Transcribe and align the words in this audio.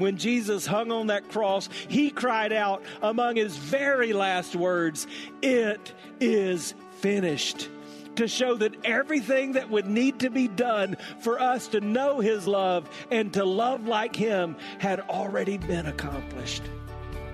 When 0.00 0.16
Jesus 0.16 0.64
hung 0.64 0.90
on 0.90 1.08
that 1.08 1.28
cross, 1.28 1.68
he 1.86 2.10
cried 2.10 2.54
out 2.54 2.82
among 3.02 3.36
his 3.36 3.58
very 3.58 4.14
last 4.14 4.56
words, 4.56 5.06
It 5.42 5.92
is 6.20 6.72
finished. 7.00 7.68
To 8.16 8.26
show 8.26 8.54
that 8.56 8.74
everything 8.82 9.52
that 9.52 9.68
would 9.68 9.86
need 9.86 10.20
to 10.20 10.30
be 10.30 10.48
done 10.48 10.96
for 11.20 11.38
us 11.38 11.68
to 11.68 11.82
know 11.82 12.18
his 12.18 12.46
love 12.46 12.88
and 13.10 13.30
to 13.34 13.44
love 13.44 13.86
like 13.86 14.16
him 14.16 14.56
had 14.78 15.00
already 15.00 15.58
been 15.58 15.84
accomplished. 15.84 16.62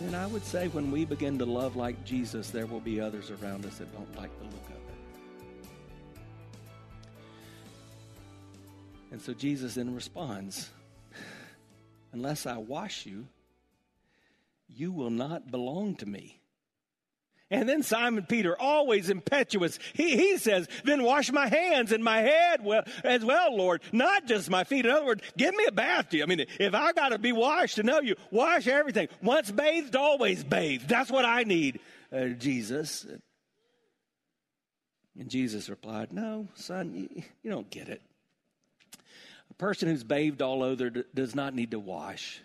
And 0.00 0.16
I 0.16 0.26
would 0.26 0.44
say 0.44 0.68
when 0.68 0.90
we 0.90 1.04
begin 1.04 1.38
to 1.38 1.44
love 1.44 1.76
like 1.76 2.04
Jesus, 2.04 2.50
there 2.50 2.66
will 2.66 2.80
be 2.80 3.00
others 3.00 3.30
around 3.30 3.66
us 3.66 3.78
that 3.78 3.92
don't 3.92 4.16
like 4.16 4.36
the 4.38 4.44
look 4.44 4.54
of 4.54 4.70
it. 4.70 5.70
And 9.12 9.20
so 9.20 9.34
Jesus 9.34 9.74
then 9.74 9.94
responds 9.94 10.70
Unless 12.12 12.46
I 12.46 12.56
wash 12.56 13.06
you, 13.06 13.28
you 14.68 14.90
will 14.90 15.10
not 15.10 15.50
belong 15.50 15.94
to 15.96 16.06
me. 16.06 16.39
And 17.52 17.68
then 17.68 17.82
Simon 17.82 18.26
Peter, 18.26 18.56
always 18.60 19.10
impetuous, 19.10 19.80
he, 19.92 20.16
he 20.16 20.38
says, 20.38 20.68
Then 20.84 21.02
wash 21.02 21.32
my 21.32 21.48
hands 21.48 21.90
and 21.90 22.02
my 22.04 22.20
head 22.20 22.64
well, 22.64 22.84
as 23.02 23.24
well, 23.24 23.56
Lord, 23.56 23.82
not 23.90 24.26
just 24.26 24.48
my 24.48 24.62
feet. 24.62 24.86
In 24.86 24.92
other 24.92 25.04
words, 25.04 25.22
give 25.36 25.54
me 25.56 25.64
a 25.66 25.72
bath 25.72 26.10
to 26.10 26.18
you. 26.18 26.22
I 26.22 26.26
mean, 26.26 26.46
if 26.60 26.74
I 26.74 26.92
got 26.92 27.08
to 27.08 27.18
be 27.18 27.32
washed 27.32 27.76
to 27.76 27.82
know 27.82 28.00
you, 28.00 28.14
wash 28.30 28.68
everything. 28.68 29.08
Once 29.20 29.50
bathed, 29.50 29.96
always 29.96 30.44
bathed. 30.44 30.88
That's 30.88 31.10
what 31.10 31.24
I 31.24 31.42
need, 31.42 31.80
uh, 32.12 32.28
Jesus. 32.28 33.04
And 35.18 35.28
Jesus 35.28 35.68
replied, 35.68 36.12
No, 36.12 36.46
son, 36.54 36.94
you, 36.94 37.22
you 37.42 37.50
don't 37.50 37.68
get 37.68 37.88
it. 37.88 38.00
A 39.50 39.54
person 39.54 39.88
who's 39.88 40.04
bathed 40.04 40.40
all 40.40 40.62
over 40.62 40.88
does 40.88 41.34
not 41.34 41.52
need 41.52 41.72
to 41.72 41.80
wash, 41.80 42.40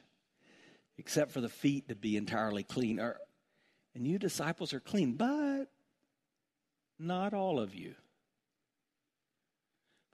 except 0.98 1.32
for 1.32 1.42
the 1.42 1.50
feet 1.50 1.90
to 1.90 1.96
be 1.96 2.18
entirely 2.18 2.64
clean. 2.64 3.00
Or, 3.00 3.20
and 3.96 4.06
you 4.06 4.20
disciples 4.20 4.74
are 4.74 4.82
clean, 4.82 5.14
but 5.14 5.66
not 7.00 7.34
all 7.34 7.60
of 7.60 7.74
you. 7.74 7.96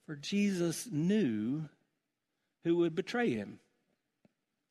For 0.06 0.16
Jesus 0.16 0.88
knew 0.92 1.64
who 2.64 2.78
would 2.78 2.96
betray 2.96 3.32
him. 3.32 3.60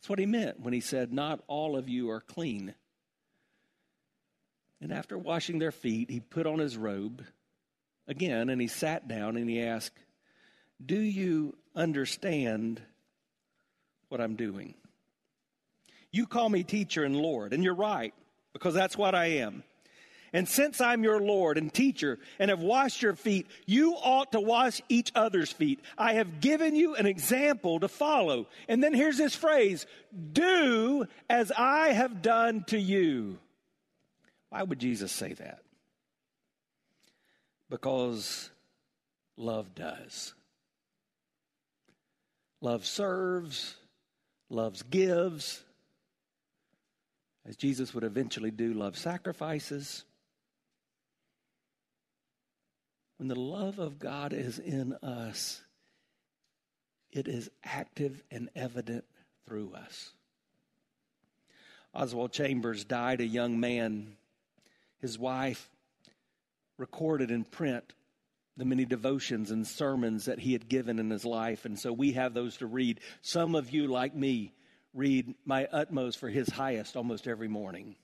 That's 0.01 0.09
what 0.09 0.19
he 0.19 0.27
meant 0.27 0.61
when 0.61 0.73
he 0.73 0.81
said, 0.81 1.12
Not 1.12 1.43
all 1.49 1.77
of 1.77 1.89
you 1.89 2.11
are 2.11 2.21
clean. 2.21 2.75
And 4.81 4.93
after 4.93 5.19
washing 5.19 5.59
their 5.59 5.73
feet, 5.73 6.11
he 6.11 6.21
put 6.21 6.47
on 6.47 6.59
his 6.59 6.77
robe 6.77 7.25
again 8.09 8.49
and 8.49 8.61
he 8.61 8.69
sat 8.69 9.09
down 9.09 9.37
and 9.37 9.51
he 9.51 9.61
asked, 9.61 9.99
Do 10.84 10.99
you 10.99 11.57
understand 11.75 12.81
what 14.09 14.21
I'm 14.21 14.37
doing? 14.37 14.75
You 16.13 16.27
call 16.27 16.49
me 16.49 16.65
teacher 16.65 17.05
and 17.05 17.15
Lord, 17.15 17.53
and 17.53 17.63
you're 17.63 17.75
right 17.75 18.15
because 18.53 18.75
that's 18.75 18.97
what 18.97 19.15
I 19.15 19.27
am. 19.27 19.65
And 20.33 20.49
since 20.49 20.81
I'm 20.81 21.03
your 21.03 21.21
Lord 21.21 21.59
and 21.59 21.72
teacher 21.72 22.19
and 22.38 22.50
have 22.50 22.61
washed 22.61 23.03
your 23.03 23.16
feet, 23.16 23.49
you 23.66 23.94
ought 23.94 24.33
to 24.33 24.41
wash 24.41 24.81
each 24.88 25.11
other's 25.15 25.50
feet. 25.50 25.81
I 25.99 26.15
have 26.15 26.41
given 26.41 26.77
you 26.77 26.94
an 26.94 27.06
example 27.06 27.81
to 27.81 27.89
follow. 27.89 28.47
And 28.69 28.83
then 28.83 28.94
here's 28.94 29.19
this 29.19 29.34
phrase 29.34 29.87
do 30.33 31.06
as 31.28 31.50
I 31.56 31.89
have 31.89 32.22
done 32.22 32.65
to 32.69 32.78
you. 32.78 33.39
Why 34.50 34.62
would 34.62 34.78
Jesus 34.78 35.10
say 35.10 35.33
that? 35.34 35.62
Because 37.69 38.50
love 39.37 39.75
does. 39.75 40.34
Love 42.60 42.84
serves, 42.84 43.77
love 44.49 44.83
gives, 44.91 45.62
as 47.50 47.56
Jesus 47.56 47.93
would 47.93 48.05
eventually 48.05 48.53
do, 48.53 48.72
love 48.72 48.97
sacrifices. 48.97 50.05
When 53.16 53.27
the 53.27 53.34
love 53.34 53.81
of 53.81 53.99
God 53.99 54.33
is 54.33 54.61
in 54.61 54.93
us, 55.03 55.60
it 57.10 57.27
is 57.27 57.50
active 57.65 58.22
and 58.31 58.50
evident 58.55 59.05
through 59.49 59.72
us. 59.75 60.12
Oswald 61.93 62.31
Chambers 62.31 62.84
died 62.84 63.21
a 63.21 63.27
young 63.27 63.59
man. 63.59 64.12
His 65.00 65.19
wife 65.19 65.69
recorded 66.78 67.33
in 67.33 67.43
print 67.43 67.94
the 68.56 68.65
many 68.65 68.84
devotions 68.84 69.50
and 69.50 69.66
sermons 69.66 70.27
that 70.27 70.39
he 70.39 70.53
had 70.53 70.69
given 70.69 71.00
in 71.00 71.10
his 71.10 71.25
life, 71.25 71.65
and 71.65 71.77
so 71.77 71.93
we 71.93 72.12
have 72.12 72.33
those 72.33 72.59
to 72.59 72.66
read. 72.69 73.00
Some 73.22 73.56
of 73.56 73.72
you, 73.72 73.89
like 73.89 74.15
me, 74.15 74.53
read 74.95 75.34
My 75.45 75.67
Utmost 75.67 76.19
for 76.19 76.28
His 76.28 76.49
Highest 76.49 76.97
almost 76.97 77.27
every 77.27 77.49
morning. 77.49 77.97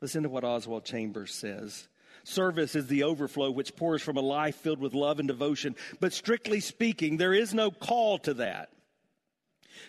Listen 0.00 0.22
to 0.22 0.28
what 0.28 0.44
Oswald 0.44 0.84
Chambers 0.84 1.34
says. 1.34 1.88
Service 2.24 2.74
is 2.74 2.86
the 2.86 3.02
overflow 3.02 3.50
which 3.50 3.76
pours 3.76 4.02
from 4.02 4.16
a 4.16 4.22
life 4.22 4.56
filled 4.56 4.80
with 4.80 4.94
love 4.94 5.18
and 5.18 5.28
devotion, 5.28 5.76
but 6.00 6.12
strictly 6.12 6.60
speaking, 6.60 7.16
there 7.16 7.34
is 7.34 7.54
no 7.54 7.70
call 7.70 8.18
to 8.18 8.34
that. 8.34 8.70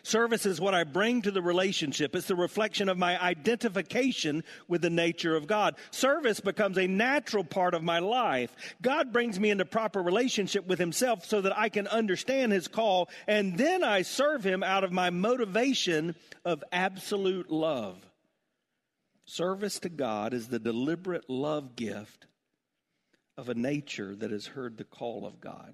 Service 0.04 0.46
is 0.46 0.62
what 0.62 0.74
I 0.74 0.84
bring 0.84 1.22
to 1.24 1.32
the 1.32 1.42
relationship. 1.42 2.16
It's 2.16 2.28
the 2.28 2.36
reflection 2.36 2.90
of 2.90 2.98
my 2.98 3.22
identification 3.22 4.44
with 4.68 4.82
the 4.82 4.90
nature 4.90 5.36
of 5.36 5.48
God. 5.48 5.76
Service 5.92 6.40
becomes 6.40 6.78
a 6.78 6.88
natural 6.88 7.44
part 7.44 7.74
of 7.74 7.84
my 7.84 8.00
life. 8.00 8.56
God 8.82 9.14
brings 9.14 9.40
me 9.40 9.50
into 9.50 9.66
proper 9.66 10.02
relationship 10.02 10.68
with 10.68 10.80
Himself 10.80 11.26
so 11.26 11.42
that 11.42 11.58
I 11.58 11.70
can 11.70 11.88
understand 11.88 12.52
His 12.52 12.68
call, 12.68 13.10
and 13.28 13.58
then 13.58 13.84
I 13.84 14.02
serve 14.02 14.44
Him 14.44 14.64
out 14.64 14.84
of 14.84 14.92
my 14.92 15.10
motivation 15.10 16.16
of 16.46 16.64
absolute 16.72 17.52
love. 17.52 17.98
Service 19.26 19.80
to 19.80 19.90
God 19.90 20.34
is 20.34 20.48
the 20.48 20.60
deliberate 20.60 21.30
love 21.30 21.76
gift 21.76 22.28
of 23.38 23.50
a 23.50 23.56
nature 23.56 24.16
that 24.16 24.32
has 24.32 24.48
heard 24.48 24.78
the 24.78 24.84
call 24.84 25.26
of 25.26 25.40
God. 25.40 25.74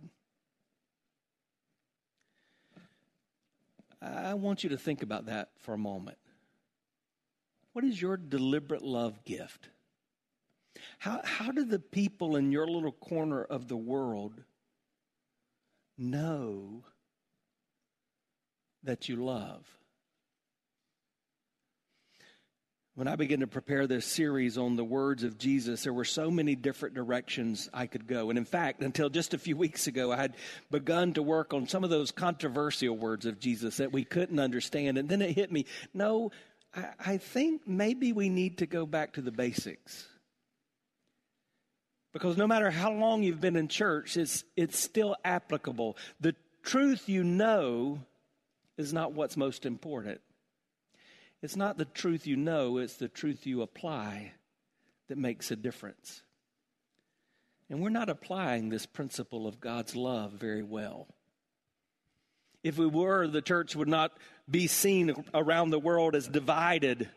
I 4.01 4.35
want 4.35 4.63
you 4.63 4.69
to 4.69 4.77
think 4.77 5.01
about 5.01 5.25
that 5.25 5.49
for 5.59 5.73
a 5.73 5.77
moment. 5.77 6.17
What 7.73 7.83
is 7.83 8.01
your 8.01 8.17
deliberate 8.17 8.83
love 8.83 9.23
gift? 9.23 9.69
How, 10.99 11.21
how 11.23 11.51
do 11.51 11.63
the 11.63 11.79
people 11.79 12.35
in 12.35 12.51
your 12.51 12.67
little 12.67 12.91
corner 12.91 13.43
of 13.43 13.67
the 13.67 13.77
world 13.77 14.43
know 15.97 16.83
that 18.83 19.09
you 19.09 19.15
love? 19.15 19.67
When 22.97 23.07
I 23.07 23.15
began 23.15 23.41
to 23.41 23.47
prepare 23.47 23.85
this 23.85 24.07
series 24.07 24.57
on 24.57 24.75
the 24.75 24.83
words 24.83 25.21
of 25.21 25.37
Jesus, 25.37 25.83
there 25.83 25.93
were 25.93 26.03
so 26.03 26.31
many 26.31 26.55
different 26.55 26.95
directions 26.95 27.69
I 27.71 27.85
could 27.85 28.07
go. 28.07 28.31
And 28.31 28.39
in 28.39 28.43
fact, 28.43 28.81
until 28.81 29.07
just 29.07 29.35
a 29.35 29.37
few 29.37 29.55
weeks 29.55 29.85
ago, 29.85 30.11
I 30.11 30.15
had 30.15 30.35
begun 30.71 31.13
to 31.13 31.21
work 31.21 31.53
on 31.53 31.67
some 31.67 31.83
of 31.83 31.91
those 31.91 32.09
controversial 32.09 32.97
words 32.97 33.27
of 33.27 33.39
Jesus 33.39 33.77
that 33.77 33.93
we 33.93 34.03
couldn't 34.03 34.39
understand. 34.39 34.97
And 34.97 35.07
then 35.07 35.21
it 35.21 35.35
hit 35.35 35.51
me 35.51 35.67
no, 35.93 36.31
I, 36.73 36.87
I 37.05 37.17
think 37.17 37.67
maybe 37.67 38.13
we 38.13 38.29
need 38.29 38.57
to 38.57 38.65
go 38.65 38.87
back 38.87 39.13
to 39.13 39.21
the 39.21 39.31
basics. 39.31 40.07
Because 42.13 42.35
no 42.35 42.47
matter 42.47 42.71
how 42.71 42.91
long 42.91 43.21
you've 43.21 43.39
been 43.39 43.57
in 43.57 43.67
church, 43.67 44.17
it's, 44.17 44.43
it's 44.55 44.79
still 44.79 45.15
applicable. 45.23 45.97
The 46.19 46.33
truth 46.63 47.07
you 47.07 47.23
know 47.23 47.99
is 48.75 48.91
not 48.91 49.13
what's 49.13 49.37
most 49.37 49.67
important. 49.67 50.19
It's 51.47 51.55
not 51.55 51.77
the 51.77 51.85
truth 51.85 52.27
you 52.27 52.35
know, 52.35 52.75
it's 52.77 52.97
the 52.97 53.07
truth 53.07 53.47
you 53.47 53.61
apply 53.61 54.33
that 55.07 55.17
makes 55.17 55.49
a 55.49 55.55
difference. 55.55 56.21
And 57.69 57.81
we're 57.81 57.87
not 57.87 58.09
applying 58.09 58.67
this 58.67 58.85
principle 58.85 59.47
of 59.47 59.61
God's 59.61 59.95
love 59.95 60.33
very 60.33 60.61
well. 60.61 61.07
If 62.65 62.77
we 62.77 62.85
were, 62.85 63.29
the 63.29 63.41
church 63.41 63.77
would 63.77 63.87
not 63.87 64.11
be 64.51 64.67
seen 64.67 65.23
around 65.33 65.69
the 65.69 65.79
world 65.79 66.15
as 66.15 66.27
divided, 66.27 67.09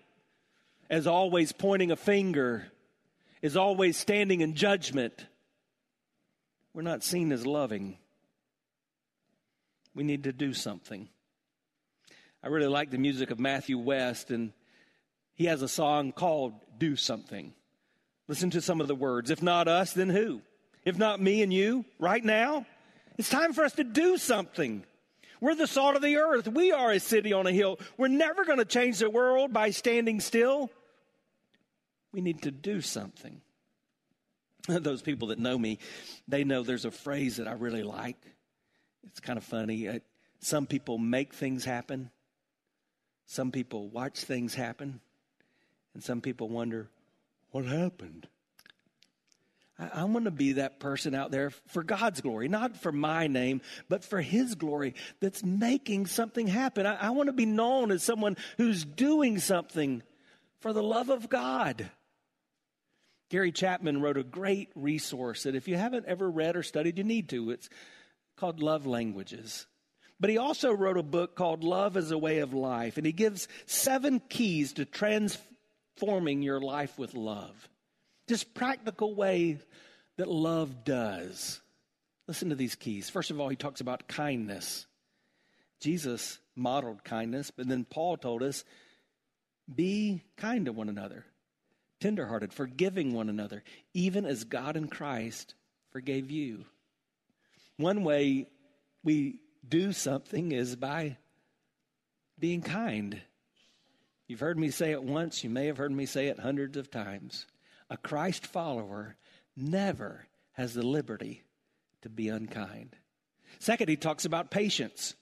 as 0.89 1.09
always 1.09 1.51
pointing 1.51 1.91
a 1.91 1.97
finger, 1.97 2.71
as 3.43 3.57
always 3.57 3.97
standing 3.97 4.43
in 4.43 4.55
judgment. 4.55 5.27
We're 6.73 6.83
not 6.83 7.03
seen 7.03 7.33
as 7.33 7.45
loving. 7.45 7.99
We 9.93 10.05
need 10.05 10.23
to 10.23 10.33
do 10.33 10.55
something. 10.55 11.09
I 12.43 12.49
really 12.49 12.69
like 12.69 12.91
the 12.91 12.99
music 12.99 13.31
of 13.31 13.39
Matthew 13.39 13.79
West, 13.79 14.31
and 14.31 14.53
he 15.35 15.47
has 15.47 15.63
a 15.63 15.69
song 15.69 16.13
called 16.13 16.55
Do 16.79 16.97
Something. 16.97 17.53
Listen 18.29 18.51
to 18.51 18.61
some 18.61 18.81
of 18.81 18.89
the 18.89 18.95
words. 18.95 19.31
If 19.31 19.43
not 19.43 19.69
us, 19.69 19.93
then 19.93 20.09
who? 20.09 20.41
If 20.85 20.97
not 20.97 21.21
me 21.21 21.43
and 21.43 21.53
you, 21.53 21.85
right 21.99 22.25
now? 22.25 22.65
It's 23.19 23.29
time 23.29 23.53
for 23.53 23.65
us 23.65 23.73
to 23.73 23.85
do 23.85 24.17
something. 24.17 24.85
We're 25.41 25.55
the 25.55 25.67
salt 25.67 25.97
of 25.97 26.03
the 26.03 26.17
earth. 26.17 26.49
We 26.49 26.73
are 26.73 26.93
a 26.93 27.01
city 27.01 27.33
on 27.33 27.47
a 27.47 27.53
hill. 27.53 27.79
We're 27.97 28.09
never 28.09 28.45
going 28.45 28.59
to 28.59 28.65
change 28.65 28.99
the 28.99 29.11
world 29.11 29.53
by 29.53 29.71
standing 29.71 30.21
still. 30.21 30.71
We 32.13 32.21
need 32.21 32.43
to 32.43 32.51
do 32.51 32.81
something. 32.81 33.41
Those 34.69 35.03
people 35.03 35.29
that 35.29 35.39
know 35.39 35.59
me, 35.59 35.79
they 36.29 36.45
know 36.45 36.63
there's 36.63 36.85
a 36.85 36.91
phrase 36.91 37.37
that 37.37 37.49
I 37.49 37.53
really 37.53 37.83
like. 37.83 38.17
It's 39.05 39.21
kind 39.21 39.39
of 39.39 39.45
funny. 39.45 39.89
Uh, 39.89 39.99
some 40.41 40.67
people 40.67 40.99
make 40.99 41.35
things 41.35 41.65
happen, 41.65 42.11
some 43.31 43.53
people 43.53 43.87
watch 43.87 44.25
things 44.25 44.57
happen, 44.57 44.99
and 45.95 46.03
some 46.03 46.21
people 46.21 46.49
wonder, 46.49 46.89
what 47.53 47.65
happened? 47.65 48.27
I, 49.79 50.03
want 50.03 50.25
to 50.25 50.33
be 50.33 50.55
that 50.55 50.81
person 50.81 51.15
out 51.15 51.31
there 51.31 51.51
for 51.69 51.85
God's 51.85 52.21
glory, 52.23 52.49
not 52.49 52.77
for 52.77 52.91
my 52.91 53.29
name, 53.29 53.61
but 53.89 54.05
for 54.05 54.21
His 54.21 54.57
glory 54.57 54.97
that's 55.21 55.45
making 55.45 56.07
something 56.07 56.49
happen. 56.49 56.87
I, 56.87 56.97
I 56.97 57.11
want 57.11 57.29
to 57.29 57.33
be 57.33 57.47
known 57.47 57.93
as 57.93 58.03
someone 58.03 58.37
who's 58.57 58.85
doing 58.85 59.39
something 59.39 60.03
for 60.59 60.73
the 60.73 60.83
love 60.83 61.09
of 61.09 61.29
God. 61.29 61.89
Gary 63.29 63.53
Chapman 63.53 64.03
wrote 64.03 64.19
a 64.19 64.25
great 64.25 64.71
resource 64.75 65.45
that 65.45 65.55
if 65.55 65.69
you 65.69 65.77
haven't 65.77 66.07
ever 66.07 66.29
read 66.29 66.57
or 66.57 66.65
studied, 66.65 66.99
you 66.99 67.05
need 67.05 67.29
to. 67.29 67.53
It's 67.53 67.69
called 68.37 68.61
Love 68.61 68.89
Languages. 68.89 69.69
But 70.21 70.31
he 70.31 70.37
also 70.39 70.73
wrote 70.73 70.99
a 70.99 71.03
book 71.03 71.35
called 71.35 71.65
Love 71.65 71.97
as 71.97 72.11
a 72.11 72.19
Way 72.19 72.41
of 72.41 72.53
Life, 72.53 72.99
and 72.99 73.07
he 73.07 73.13
gives 73.13 73.49
seven 73.67 74.21
keys 74.29 74.75
to 74.75 74.85
transforming 74.85 76.43
your 76.43 76.61
life 76.61 76.99
with 76.99 77.15
love. 77.15 77.69
Just 78.29 78.53
practical 78.55 79.15
ways 79.15 79.59
that 80.19 80.29
love 80.29 80.85
does. 80.85 81.61
Listen 82.29 82.51
to 82.51 82.55
these 82.55 82.75
keys. 82.75 83.09
First 83.09 83.31
of 83.31 83.41
all, 83.41 83.49
he 83.49 83.57
talks 83.57 83.81
about 83.81 84.07
kindness. 84.07 84.87
Jesus 85.81 86.39
modeled 86.55 87.03
kindness, 87.03 87.51
but 87.51 87.67
then 87.67 87.85
Paul 87.85 88.19
told 88.19 88.43
us 88.43 88.65
be 89.75 90.23
kind 90.37 90.67
to 90.67 90.73
one 90.73 90.89
another 90.89 91.25
tenderhearted, 92.01 92.53
forgiving 92.53 93.13
one 93.13 93.29
another, 93.29 93.63
even 93.95 94.25
as 94.25 94.45
God 94.45 94.77
in 94.77 94.89
Christ 94.89 95.55
forgave 95.93 96.31
you. 96.31 96.65
One 97.77 98.05
way 98.05 98.49
we 99.05 99.41
do 99.67 99.93
something 99.93 100.53
is 100.53 100.77
by 100.77 101.17
being 102.39 102.63
kind. 102.63 103.21
You've 104.27 104.41
heard 104.41 104.59
me 104.59 104.71
say 104.71 104.93
it 104.93 105.03
once, 105.03 105.43
you 105.45 105.51
may 105.51 105.67
have 105.67 105.77
heard 105.77 105.93
me 105.93 106.07
say 106.07 106.29
it 106.29 106.39
hundreds 106.39 106.77
of 106.77 106.91
times. 106.91 107.47
A 107.91 107.97
Christ 107.97 108.47
follower 108.47 109.17
never 109.57 110.27
has 110.53 110.75
the 110.75 110.87
liberty 110.87 111.43
to 112.03 112.09
be 112.09 112.29
unkind. 112.29 112.97
Second, 113.59 113.89
he 113.89 113.97
talks 113.97 114.25
about 114.25 114.51
patience. 114.51 115.15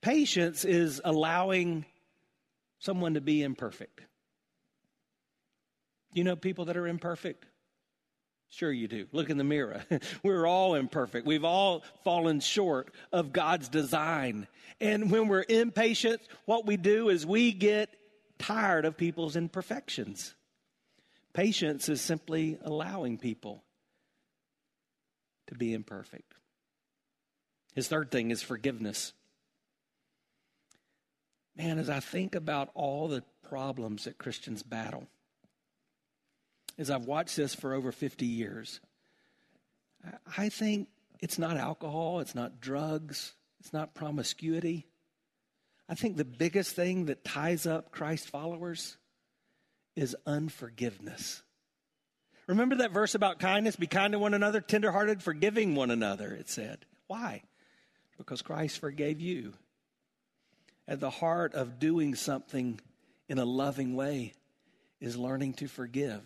Patience 0.00 0.64
is 0.64 1.00
allowing 1.04 1.84
someone 2.78 3.14
to 3.14 3.20
be 3.20 3.42
imperfect. 3.42 4.00
You 6.12 6.24
know 6.24 6.36
people 6.36 6.66
that 6.66 6.76
are 6.76 6.88
imperfect? 6.88 7.46
Sure, 8.52 8.70
you 8.70 8.86
do. 8.86 9.06
Look 9.12 9.30
in 9.30 9.38
the 9.38 9.44
mirror. 9.44 9.82
we're 10.22 10.46
all 10.46 10.74
imperfect. 10.74 11.26
We've 11.26 11.44
all 11.44 11.82
fallen 12.04 12.40
short 12.40 12.92
of 13.10 13.32
God's 13.32 13.70
design. 13.70 14.46
And 14.78 15.10
when 15.10 15.28
we're 15.28 15.46
impatient, 15.48 16.20
what 16.44 16.66
we 16.66 16.76
do 16.76 17.08
is 17.08 17.24
we 17.24 17.52
get 17.52 17.88
tired 18.38 18.84
of 18.84 18.98
people's 18.98 19.36
imperfections. 19.36 20.34
Patience 21.32 21.88
is 21.88 22.02
simply 22.02 22.58
allowing 22.62 23.16
people 23.16 23.64
to 25.46 25.54
be 25.54 25.72
imperfect. 25.72 26.34
His 27.74 27.88
third 27.88 28.10
thing 28.10 28.30
is 28.30 28.42
forgiveness. 28.42 29.14
Man, 31.56 31.78
as 31.78 31.88
I 31.88 32.00
think 32.00 32.34
about 32.34 32.68
all 32.74 33.08
the 33.08 33.24
problems 33.48 34.04
that 34.04 34.18
Christians 34.18 34.62
battle, 34.62 35.08
as 36.78 36.90
I've 36.90 37.06
watched 37.06 37.36
this 37.36 37.54
for 37.54 37.74
over 37.74 37.92
50 37.92 38.26
years, 38.26 38.80
I 40.36 40.48
think 40.48 40.88
it's 41.20 41.38
not 41.38 41.56
alcohol, 41.56 42.20
it's 42.20 42.34
not 42.34 42.60
drugs, 42.60 43.34
it's 43.60 43.72
not 43.72 43.94
promiscuity. 43.94 44.86
I 45.88 45.94
think 45.94 46.16
the 46.16 46.24
biggest 46.24 46.74
thing 46.74 47.06
that 47.06 47.24
ties 47.24 47.66
up 47.66 47.92
Christ 47.92 48.28
followers 48.28 48.96
is 49.94 50.16
unforgiveness. 50.26 51.42
Remember 52.46 52.76
that 52.76 52.92
verse 52.92 53.14
about 53.14 53.38
kindness? 53.38 53.76
Be 53.76 53.86
kind 53.86 54.12
to 54.12 54.18
one 54.18 54.34
another, 54.34 54.60
tenderhearted, 54.60 55.22
forgiving 55.22 55.74
one 55.74 55.90
another, 55.90 56.32
it 56.32 56.48
said. 56.48 56.84
Why? 57.06 57.42
Because 58.18 58.42
Christ 58.42 58.78
forgave 58.78 59.20
you. 59.20 59.52
At 60.88 60.98
the 60.98 61.10
heart 61.10 61.54
of 61.54 61.78
doing 61.78 62.14
something 62.14 62.80
in 63.28 63.38
a 63.38 63.44
loving 63.44 63.94
way 63.94 64.32
is 65.00 65.16
learning 65.16 65.54
to 65.54 65.68
forgive. 65.68 66.22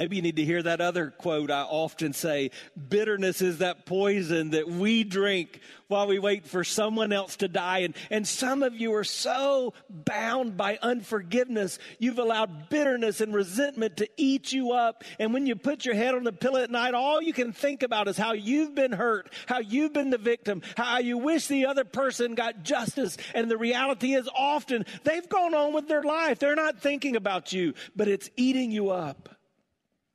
Maybe 0.00 0.16
you 0.16 0.22
need 0.22 0.36
to 0.36 0.44
hear 0.46 0.62
that 0.62 0.80
other 0.80 1.10
quote 1.10 1.50
I 1.50 1.60
often 1.60 2.14
say 2.14 2.52
bitterness 2.88 3.42
is 3.42 3.58
that 3.58 3.84
poison 3.84 4.52
that 4.52 4.66
we 4.66 5.04
drink 5.04 5.60
while 5.88 6.06
we 6.06 6.18
wait 6.18 6.46
for 6.46 6.64
someone 6.64 7.12
else 7.12 7.36
to 7.36 7.48
die. 7.48 7.80
And, 7.80 7.94
and 8.08 8.26
some 8.26 8.62
of 8.62 8.74
you 8.74 8.94
are 8.94 9.04
so 9.04 9.74
bound 9.90 10.56
by 10.56 10.78
unforgiveness, 10.80 11.78
you've 11.98 12.18
allowed 12.18 12.70
bitterness 12.70 13.20
and 13.20 13.34
resentment 13.34 13.98
to 13.98 14.08
eat 14.16 14.52
you 14.52 14.72
up. 14.72 15.04
And 15.18 15.34
when 15.34 15.46
you 15.46 15.54
put 15.54 15.84
your 15.84 15.96
head 15.96 16.14
on 16.14 16.24
the 16.24 16.32
pillow 16.32 16.62
at 16.62 16.70
night, 16.70 16.94
all 16.94 17.20
you 17.20 17.34
can 17.34 17.52
think 17.52 17.82
about 17.82 18.08
is 18.08 18.16
how 18.16 18.32
you've 18.32 18.74
been 18.74 18.92
hurt, 18.92 19.30
how 19.44 19.58
you've 19.58 19.92
been 19.92 20.08
the 20.08 20.16
victim, 20.16 20.62
how 20.78 21.00
you 21.00 21.18
wish 21.18 21.46
the 21.46 21.66
other 21.66 21.84
person 21.84 22.34
got 22.34 22.62
justice. 22.62 23.18
And 23.34 23.50
the 23.50 23.58
reality 23.58 24.14
is 24.14 24.30
often 24.34 24.86
they've 25.04 25.28
gone 25.28 25.54
on 25.54 25.74
with 25.74 25.88
their 25.88 26.04
life. 26.04 26.38
They're 26.38 26.56
not 26.56 26.80
thinking 26.80 27.16
about 27.16 27.52
you, 27.52 27.74
but 27.94 28.08
it's 28.08 28.30
eating 28.38 28.70
you 28.70 28.88
up. 28.88 29.28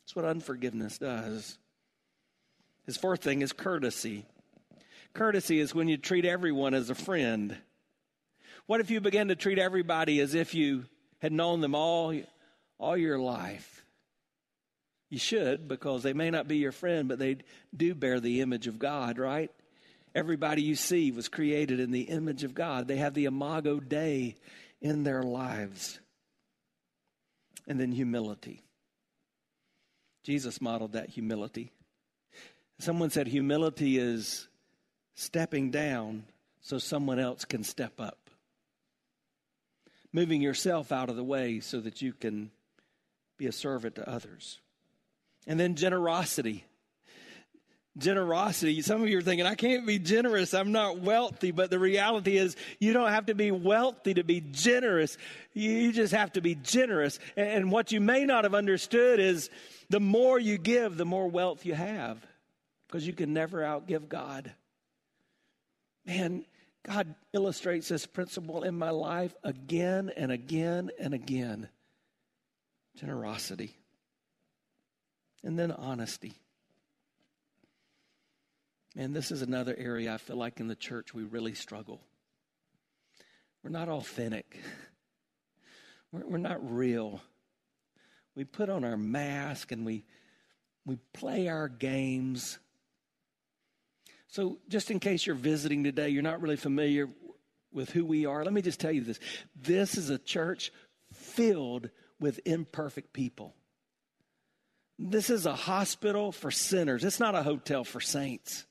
That's 0.05 0.15
what 0.15 0.25
unforgiveness 0.25 0.99
does. 0.99 1.57
His 2.85 2.95
fourth 2.95 3.23
thing 3.23 3.41
is 3.41 3.51
courtesy. 3.51 4.25
Courtesy 5.15 5.59
is 5.59 5.73
when 5.73 5.87
you 5.87 5.97
treat 5.97 6.25
everyone 6.25 6.75
as 6.75 6.91
a 6.91 6.95
friend. 6.95 7.57
What 8.67 8.81
if 8.81 8.91
you 8.91 9.01
began 9.01 9.29
to 9.29 9.35
treat 9.35 9.57
everybody 9.57 10.19
as 10.19 10.35
if 10.35 10.53
you 10.53 10.85
had 11.21 11.31
known 11.31 11.61
them 11.61 11.73
all, 11.73 12.13
all 12.77 12.97
your 12.97 13.17
life? 13.17 13.83
You 15.09 15.17
should, 15.17 15.67
because 15.67 16.03
they 16.03 16.13
may 16.13 16.29
not 16.29 16.47
be 16.47 16.57
your 16.57 16.71
friend, 16.71 17.07
but 17.07 17.17
they 17.17 17.37
do 17.75 17.95
bear 17.95 18.19
the 18.19 18.41
image 18.41 18.67
of 18.67 18.77
God, 18.77 19.17
right? 19.17 19.49
Everybody 20.13 20.61
you 20.61 20.75
see 20.75 21.11
was 21.11 21.29
created 21.29 21.79
in 21.79 21.91
the 21.91 22.01
image 22.01 22.43
of 22.43 22.53
God. 22.53 22.87
They 22.87 22.97
have 22.97 23.15
the 23.15 23.25
imago 23.25 23.79
Dei 23.79 24.35
in 24.81 25.03
their 25.03 25.23
lives. 25.23 25.99
And 27.67 27.79
then 27.79 27.91
humility. 27.91 28.64
Jesus 30.25 30.59
modeled 30.59 30.93
that 30.93 31.09
humility. 31.11 31.71
Someone 32.79 33.11
said 33.11 33.27
humility 33.27 33.99
is 33.99 34.47
stepping 35.13 35.69
down 35.69 36.25
so 36.61 36.79
someone 36.79 37.19
else 37.19 37.45
can 37.45 37.63
step 37.63 38.01
up. 38.01 38.31
Moving 40.11 40.41
yourself 40.41 40.91
out 40.91 41.09
of 41.09 41.15
the 41.15 41.23
way 41.23 41.59
so 41.59 41.79
that 41.79 42.01
you 42.01 42.11
can 42.11 42.49
be 43.37 43.45
a 43.45 43.51
servant 43.51 43.95
to 43.95 44.09
others. 44.09 44.59
And 45.45 45.59
then 45.59 45.75
generosity. 45.75 46.65
Generosity. 47.97 48.81
Some 48.81 49.01
of 49.01 49.09
you 49.09 49.17
are 49.17 49.21
thinking, 49.21 49.45
I 49.45 49.55
can't 49.55 49.87
be 49.87 49.99
generous. 49.99 50.53
I'm 50.53 50.71
not 50.71 50.99
wealthy. 50.99 51.51
But 51.51 51.69
the 51.69 51.79
reality 51.79 52.37
is, 52.37 52.57
you 52.79 52.91
don't 52.91 53.09
have 53.09 53.27
to 53.27 53.35
be 53.35 53.51
wealthy 53.51 54.13
to 54.15 54.23
be 54.23 54.41
generous. 54.41 55.17
You 55.53 55.91
just 55.93 56.13
have 56.13 56.33
to 56.33 56.41
be 56.41 56.55
generous. 56.55 57.19
And 57.37 57.71
what 57.71 57.91
you 57.91 58.01
may 58.01 58.25
not 58.25 58.43
have 58.43 58.53
understood 58.53 59.19
is 59.19 59.49
the 59.89 60.01
more 60.01 60.37
you 60.39 60.57
give, 60.57 60.97
the 60.97 61.05
more 61.05 61.27
wealth 61.27 61.65
you 61.65 61.73
have 61.73 62.25
because 62.87 63.07
you 63.07 63.13
can 63.13 63.33
never 63.33 63.61
outgive 63.61 64.09
God. 64.09 64.53
Man, 66.05 66.45
God 66.85 67.15
illustrates 67.33 67.87
this 67.87 68.05
principle 68.05 68.63
in 68.63 68.77
my 68.77 68.91
life 68.91 69.33
again 69.43 70.11
and 70.15 70.31
again 70.31 70.91
and 70.99 71.13
again 71.13 71.69
generosity, 72.95 73.75
and 75.43 75.59
then 75.59 75.71
honesty. 75.71 76.33
And 78.97 79.13
this 79.13 79.31
is 79.31 79.41
another 79.41 79.75
area 79.77 80.13
I 80.13 80.17
feel 80.17 80.37
like 80.37 80.59
in 80.59 80.67
the 80.67 80.75
church 80.75 81.13
we 81.13 81.23
really 81.23 81.53
struggle. 81.53 82.01
We're 83.63 83.71
not 83.71 83.89
authentic, 83.89 84.57
we're, 86.11 86.25
we're 86.25 86.37
not 86.37 86.59
real. 86.73 87.21
We 88.35 88.43
put 88.43 88.69
on 88.69 88.83
our 88.83 88.97
mask 88.97 89.71
and 89.71 89.85
we, 89.85 90.03
we 90.85 90.97
play 91.13 91.47
our 91.47 91.69
games. 91.69 92.59
So, 94.27 94.57
just 94.67 94.91
in 94.91 94.99
case 94.99 95.25
you're 95.25 95.35
visiting 95.35 95.85
today, 95.85 96.09
you're 96.09 96.21
not 96.21 96.41
really 96.41 96.57
familiar 96.57 97.07
with 97.71 97.89
who 97.91 98.05
we 98.05 98.25
are, 98.25 98.43
let 98.43 98.53
me 98.53 98.61
just 98.61 98.79
tell 98.79 98.91
you 98.91 99.01
this. 99.01 99.19
This 99.55 99.97
is 99.97 100.09
a 100.09 100.17
church 100.17 100.71
filled 101.13 101.89
with 102.19 102.39
imperfect 102.45 103.13
people. 103.13 103.55
This 104.99 105.29
is 105.29 105.45
a 105.45 105.55
hospital 105.55 106.31
for 106.31 106.51
sinners. 106.51 107.03
It's 107.03 107.19
not 107.19 107.35
a 107.35 107.43
hotel 107.43 107.83
for 107.83 107.99
saints. 107.99 108.65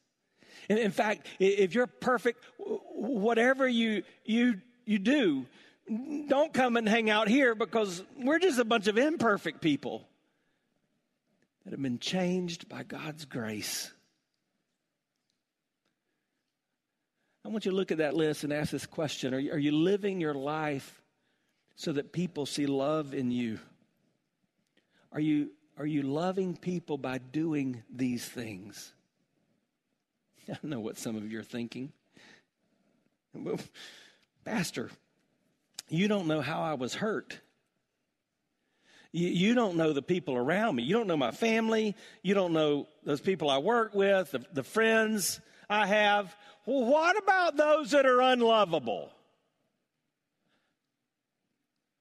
In, 0.68 0.78
in 0.78 0.90
fact, 0.90 1.26
if 1.38 1.74
you're 1.74 1.86
perfect, 1.86 2.44
whatever 2.58 3.68
you, 3.68 4.02
you, 4.24 4.60
you 4.84 4.98
do, 4.98 5.46
don't 6.28 6.52
come 6.52 6.76
and 6.76 6.88
hang 6.88 7.10
out 7.10 7.28
here 7.28 7.54
because 7.54 8.02
we're 8.16 8.38
just 8.38 8.58
a 8.58 8.64
bunch 8.64 8.86
of 8.86 8.96
imperfect 8.96 9.60
people 9.60 10.08
that 11.64 11.72
have 11.72 11.82
been 11.82 11.98
changed 11.98 12.68
by 12.68 12.82
God's 12.82 13.24
grace. 13.24 13.92
I 17.44 17.48
want 17.50 17.66
you 17.66 17.72
to 17.72 17.76
look 17.76 17.92
at 17.92 17.98
that 17.98 18.14
list 18.14 18.44
and 18.44 18.52
ask 18.52 18.70
this 18.70 18.86
question 18.86 19.34
Are 19.34 19.38
you, 19.38 19.52
are 19.52 19.58
you 19.58 19.72
living 19.72 20.20
your 20.20 20.34
life 20.34 21.02
so 21.76 21.92
that 21.92 22.12
people 22.12 22.46
see 22.46 22.66
love 22.66 23.12
in 23.12 23.30
you? 23.30 23.58
Are 25.12 25.20
you, 25.20 25.50
are 25.78 25.86
you 25.86 26.02
loving 26.02 26.56
people 26.56 26.96
by 26.96 27.18
doing 27.18 27.82
these 27.94 28.24
things? 28.24 28.92
I 30.48 30.56
know 30.62 30.80
what 30.80 30.98
some 30.98 31.16
of 31.16 31.30
you 31.30 31.40
are 31.40 31.44
thinking. 31.44 31.92
Well, 33.32 33.58
Pastor, 34.44 34.90
you 35.88 36.08
don't 36.08 36.26
know 36.26 36.40
how 36.40 36.62
I 36.62 36.74
was 36.74 36.94
hurt. 36.94 37.40
You, 39.16 39.54
don't 39.54 39.76
know 39.76 39.92
the 39.92 40.02
people 40.02 40.34
around 40.34 40.74
me. 40.74 40.82
You 40.82 40.96
don't 40.96 41.06
know 41.06 41.16
my 41.16 41.30
family. 41.30 41.94
You 42.22 42.34
don't 42.34 42.52
know 42.52 42.88
those 43.04 43.20
people 43.20 43.48
I 43.48 43.58
work 43.58 43.94
with, 43.94 44.32
the, 44.32 44.44
the 44.52 44.64
friends 44.64 45.40
I 45.70 45.86
have. 45.86 46.34
Well, 46.66 46.84
what 46.84 47.16
about 47.16 47.56
those 47.56 47.92
that 47.92 48.06
are 48.06 48.20
unlovable? 48.20 49.12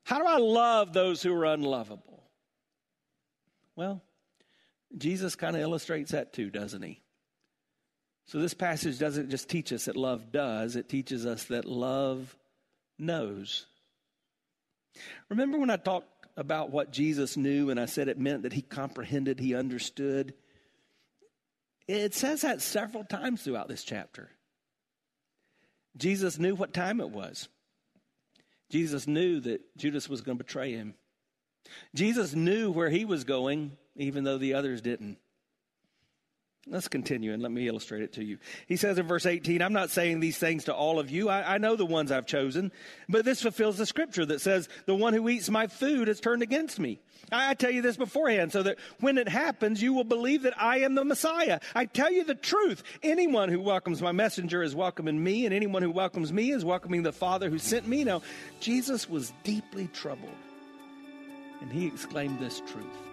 How 0.06 0.18
do 0.18 0.26
I 0.26 0.38
love 0.38 0.92
those 0.92 1.22
who 1.22 1.32
are 1.36 1.46
unlovable? 1.46 2.24
Well, 3.76 4.02
Jesus 4.98 5.36
kind 5.36 5.56
of 5.56 5.62
illustrates 5.62 6.14
that 6.14 6.34
too, 6.34 6.50
doesn't 6.50 6.82
he? 6.82 7.03
So 8.26 8.40
this 8.40 8.54
passage 8.54 9.00
doesn't 9.00 9.30
just 9.30 9.50
teach 9.50 9.74
us 9.74 9.86
that 9.86 9.98
love 9.98 10.32
does, 10.32 10.76
it 10.76 10.90
teaches 10.90 11.26
us 11.26 11.46
that 11.46 11.66
love 11.66 12.36
knows. 12.98 13.66
Remember 15.30 15.58
when 15.58 15.70
I 15.70 15.78
talked 15.78 16.08
about 16.38 16.72
what 16.72 16.92
Jesus 16.92 17.38
knew 17.38 17.70
and 17.70 17.80
I 17.80 17.86
said 17.86 18.08
it 18.08 18.18
meant 18.18 18.44
that 18.44 18.54
he 18.54 18.62
comprehended, 18.62 19.40
he 19.40 19.56
understood? 19.56 20.34
It 21.88 22.14
says 22.14 22.42
that 22.42 22.62
several 22.62 23.04
times 23.04 23.44
throughout 23.44 23.68
this 23.68 23.84
chapter. 23.84 24.30
Jesus 25.98 26.40
knew 26.40 26.56
what 26.56 26.74
time 26.74 27.02
it 27.02 27.10
was. 27.10 27.50
Jesus 28.70 29.06
knew 29.06 29.40
that 29.42 29.62
Judas 29.78 30.10
was 30.10 30.22
going 30.22 30.38
to 30.38 30.44
betray 30.44 30.72
him. 30.72 30.96
Jesus 31.94 32.34
knew 32.34 32.72
where 32.72 32.90
he 32.90 33.06
was 33.06 33.24
going, 33.24 33.78
even 33.96 34.24
though 34.24 34.38
the 34.38 34.56
others 34.56 34.82
didn't. 34.82 35.18
Let's 36.66 36.88
continue 36.88 37.34
and 37.34 37.44
let 37.44 37.52
me 37.52 37.68
illustrate 37.68 38.04
it 38.04 38.14
to 38.14 38.24
you. 38.24 38.38
He 38.68 38.78
says 38.78 38.98
in 38.98 39.06
verse 39.06 39.26
18, 39.26 39.62
I'm 39.62 39.74
not 39.74 39.90
saying 39.90 40.22
these 40.22 40.38
things 40.38 40.64
to 40.66 40.74
all 40.74 40.98
of 40.98 41.12
you. 41.12 41.28
I, 41.28 41.56
I, 41.56 41.58
know 41.58 41.76
the 41.76 41.86
ones 41.86 42.10
I've 42.10 42.26
chosen, 42.26 42.72
but 43.10 43.26
this 43.26 43.42
fulfills 43.42 43.78
the 43.78 43.86
scripture 43.86 44.26
that 44.26 44.40
says, 44.40 44.70
The 44.86 44.96
one 44.96 45.14
who 45.14 45.28
eats 45.28 45.50
my 45.50 45.68
food 45.68 46.08
has 46.08 46.22
turned 46.22 46.42
against 46.42 46.80
me. 46.80 47.02
I, 47.34 47.50
I 47.50 47.54
tell 47.56 47.70
you 47.70 47.82
this 47.82 47.98
beforehand 47.98 48.54
so 48.54 48.64
that 48.64 48.78
when 49.02 49.18
it 49.18 49.28
happens, 49.28 49.82
you 49.82 49.92
will 49.92 50.06
believe 50.06 50.44
that 50.44 50.54
I 50.58 50.80
am 50.80 50.96
the 50.96 51.04
Messiah. 51.04 51.60
I 51.76 51.84
tell 51.84 52.10
you 52.10 52.24
the 52.24 52.34
truth. 52.34 52.82
Anyone 53.04 53.50
who 53.50 53.60
welcomes 53.60 54.02
my 54.02 54.14
messenger 54.14 54.64
is 54.64 54.74
welcoming 54.74 55.22
me, 55.22 55.46
and 55.46 55.54
anyone 55.54 55.82
who 55.82 55.92
welcomes 55.92 56.32
me 56.32 56.52
is 56.52 56.64
welcoming 56.64 57.04
the 57.04 57.12
Father 57.12 57.50
who 57.50 57.60
sent 57.60 57.90
me. 57.90 58.06
Now, 58.06 58.22
Jesus 58.62 59.10
was 59.10 59.34
deeply 59.44 59.88
troubled, 59.88 60.32
and 61.60 61.70
he 61.74 61.88
exclaimed 61.88 62.40
this 62.40 62.62
truth. 62.62 63.13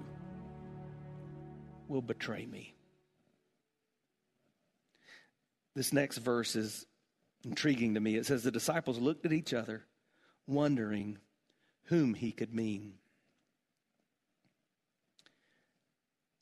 will 1.91 2.01
betray 2.01 2.45
me. 2.45 2.73
This 5.75 5.93
next 5.93 6.17
verse 6.17 6.55
is 6.55 6.85
intriguing 7.43 7.93
to 7.93 7.99
me. 7.99 8.15
It 8.15 8.25
says, 8.25 8.43
The 8.43 8.51
disciples 8.51 8.97
looked 8.97 9.25
at 9.25 9.33
each 9.33 9.53
other, 9.53 9.85
wondering 10.47 11.17
whom 11.85 12.13
he 12.13 12.31
could 12.31 12.53
mean. 12.53 12.93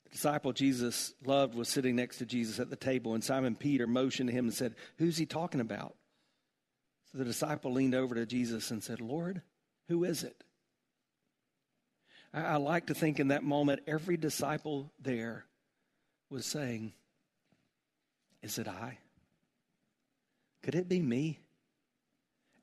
The 0.04 0.10
disciple 0.10 0.52
Jesus 0.52 1.14
loved 1.24 1.54
was 1.54 1.68
sitting 1.68 1.96
next 1.96 2.18
to 2.18 2.26
Jesus 2.26 2.58
at 2.58 2.70
the 2.70 2.76
table, 2.76 3.14
and 3.14 3.22
Simon 3.22 3.54
Peter 3.54 3.86
motioned 3.86 4.28
to 4.28 4.34
him 4.34 4.46
and 4.46 4.54
said, 4.54 4.74
Who's 4.98 5.18
he 5.18 5.26
talking 5.26 5.60
about? 5.60 5.96
So 7.10 7.18
the 7.18 7.24
disciple 7.24 7.72
leaned 7.72 7.94
over 7.94 8.14
to 8.14 8.26
Jesus 8.26 8.70
and 8.70 8.82
said, 8.82 9.00
Lord, 9.00 9.42
who 9.88 10.04
is 10.04 10.22
it? 10.22 10.44
I, 12.32 12.56
like 12.56 12.86
to 12.86 12.94
think 12.94 13.18
in 13.18 13.28
that 13.28 13.42
moment, 13.42 13.82
every 13.86 14.16
disciple 14.16 14.92
there 15.00 15.44
was 16.30 16.46
saying, 16.46 16.92
Is 18.42 18.58
it 18.58 18.68
I? 18.68 18.98
Could 20.62 20.74
it 20.74 20.88
be 20.88 21.00
me? 21.00 21.40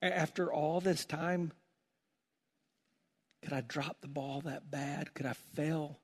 After 0.01 0.53
all 0.53 0.79
this 0.79 1.05
time, 1.05 1.51
could 3.41 3.53
I 3.53 3.61
drop 3.61 4.01
the 4.01 4.07
ball 4.07 4.41
that 4.41 4.71
bad? 4.71 5.13
Could 5.13 5.25
I 5.25 5.33
fail 5.55 5.99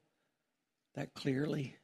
that 0.95 1.13
clearly? 1.13 1.75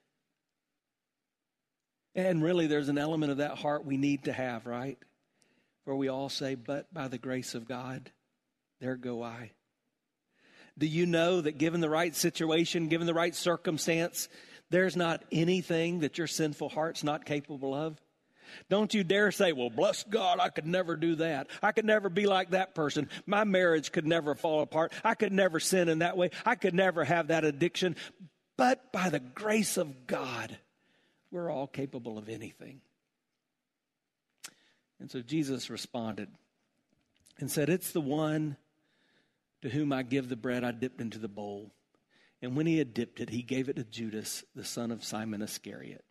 And 2.15 2.43
really, 2.43 2.67
there's 2.67 2.89
an 2.89 2.97
element 2.97 3.31
of 3.31 3.37
that 3.37 3.57
heart 3.57 3.85
we 3.85 3.95
need 3.95 4.25
to 4.25 4.33
have, 4.33 4.65
right? 4.65 4.97
Where 5.85 5.95
we 5.95 6.09
all 6.09 6.27
say, 6.27 6.55
But 6.55 6.93
by 6.93 7.07
the 7.07 7.17
grace 7.17 7.55
of 7.55 7.67
God, 7.67 8.11
there 8.81 8.97
go 8.97 9.23
I. 9.23 9.51
Do 10.79 10.87
you 10.87 11.05
know 11.05 11.41
that 11.41 11.57
given 11.57 11.81
the 11.81 11.89
right 11.89 12.15
situation, 12.15 12.87
given 12.87 13.05
the 13.05 13.13
right 13.13 13.35
circumstance, 13.35 14.29
there's 14.69 14.95
not 14.95 15.23
anything 15.31 15.99
that 15.99 16.17
your 16.17 16.27
sinful 16.27 16.69
heart's 16.69 17.03
not 17.03 17.25
capable 17.25 17.73
of? 17.73 18.01
Don't 18.69 18.93
you 18.93 19.03
dare 19.03 19.31
say, 19.31 19.51
well, 19.51 19.69
bless 19.69 20.03
God, 20.03 20.39
I 20.39 20.49
could 20.49 20.65
never 20.65 20.95
do 20.95 21.15
that. 21.15 21.47
I 21.61 21.71
could 21.71 21.85
never 21.85 22.09
be 22.09 22.25
like 22.25 22.51
that 22.51 22.73
person. 22.73 23.09
My 23.27 23.43
marriage 23.43 23.91
could 23.91 24.07
never 24.07 24.33
fall 24.35 24.61
apart. 24.61 24.91
I 25.03 25.13
could 25.13 25.33
never 25.33 25.59
sin 25.59 25.89
in 25.89 25.99
that 25.99 26.17
way. 26.17 26.31
I 26.45 26.55
could 26.55 26.73
never 26.73 27.03
have 27.03 27.27
that 27.27 27.43
addiction. 27.43 27.95
But 28.57 28.91
by 28.91 29.09
the 29.09 29.19
grace 29.19 29.77
of 29.77 30.07
God, 30.07 30.57
we're 31.29 31.51
all 31.51 31.67
capable 31.67 32.17
of 32.17 32.29
anything. 32.29 32.81
And 34.99 35.11
so 35.11 35.21
Jesus 35.21 35.69
responded 35.69 36.29
and 37.37 37.51
said, 37.51 37.69
It's 37.69 37.91
the 37.91 38.01
one 38.01 38.57
to 39.61 39.69
whom 39.69 39.91
I 39.91 40.03
give 40.03 40.29
the 40.29 40.35
bread 40.35 40.63
I 40.63 40.71
dipped 40.71 41.01
into 41.01 41.19
the 41.19 41.27
bowl. 41.27 41.71
And 42.41 42.55
when 42.55 42.65
he 42.65 42.77
had 42.77 42.93
dipped 42.93 43.19
it, 43.19 43.29
he 43.29 43.41
gave 43.41 43.69
it 43.69 43.75
to 43.75 43.83
Judas, 43.83 44.43
the 44.55 44.63
son 44.63 44.91
of 44.91 45.03
Simon 45.03 45.41
Iscariot. 45.41 46.03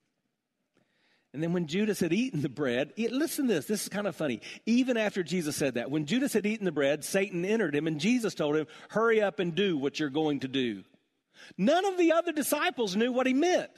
And 1.33 1.43
then 1.43 1.53
when 1.53 1.67
Judas 1.67 2.01
had 2.01 2.13
eaten 2.13 2.41
the 2.41 2.49
bread, 2.49 2.93
listen 2.97 3.49
to 3.49 3.55
this, 3.55 3.67
this 3.67 3.83
is 3.83 3.89
kind 3.89 4.07
of 4.07 4.17
funny. 4.17 4.41
Even 4.65 4.97
after 4.97 5.23
Jesus 5.23 5.57
said 5.57 5.75
that, 5.75 5.91
when 5.91 6.07
Judas 6.07 6.33
had 6.33 6.47
eaten 6.47 6.65
the 6.65 6.73
bread, 6.73 7.05
Satan 7.05 7.45
entered 7.45 7.75
him, 7.75 7.87
and 7.87 8.01
Jesus 8.01 8.35
told 8.35 8.57
him, 8.57 8.67
Hurry 8.89 9.21
up 9.21 9.39
and 9.39 9.55
do 9.55 9.77
what 9.77 10.01
you're 10.01 10.09
going 10.09 10.41
to 10.41 10.49
do. 10.49 10.85
None 11.57 11.85
of 11.85 11.99
the 11.99 12.13
other 12.13 12.33
disciples 12.33 12.97
knew 12.97 13.13
what 13.13 13.27
he 13.27 13.35
meant. 13.35 13.71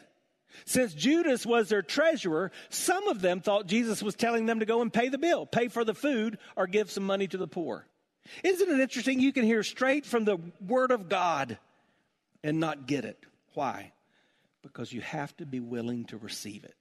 Since 0.64 0.94
Judas 0.94 1.44
was 1.46 1.68
their 1.68 1.82
treasurer, 1.82 2.50
some 2.68 3.08
of 3.08 3.20
them 3.20 3.40
thought 3.40 3.66
Jesus 3.66 4.02
was 4.02 4.14
telling 4.14 4.46
them 4.46 4.60
to 4.60 4.66
go 4.66 4.80
and 4.80 4.92
pay 4.92 5.08
the 5.08 5.18
bill, 5.18 5.46
pay 5.46 5.68
for 5.68 5.84
the 5.84 5.94
food, 5.94 6.38
or 6.56 6.66
give 6.66 6.90
some 6.90 7.04
money 7.04 7.26
to 7.28 7.38
the 7.38 7.48
poor. 7.48 7.86
Isn't 8.44 8.70
it 8.70 8.80
interesting? 8.80 9.20
You 9.20 9.32
can 9.32 9.44
hear 9.44 9.62
straight 9.62 10.06
from 10.06 10.24
the 10.24 10.38
Word 10.66 10.90
of 10.90 11.08
God 11.08 11.58
and 12.42 12.60
not 12.60 12.86
get 12.86 13.04
it. 13.04 13.18
Why? 13.54 13.92
Because 14.62 14.92
you 14.92 15.00
have 15.00 15.36
to 15.38 15.46
be 15.46 15.60
willing 15.60 16.04
to 16.06 16.16
receive 16.16 16.64
it. 16.64 16.74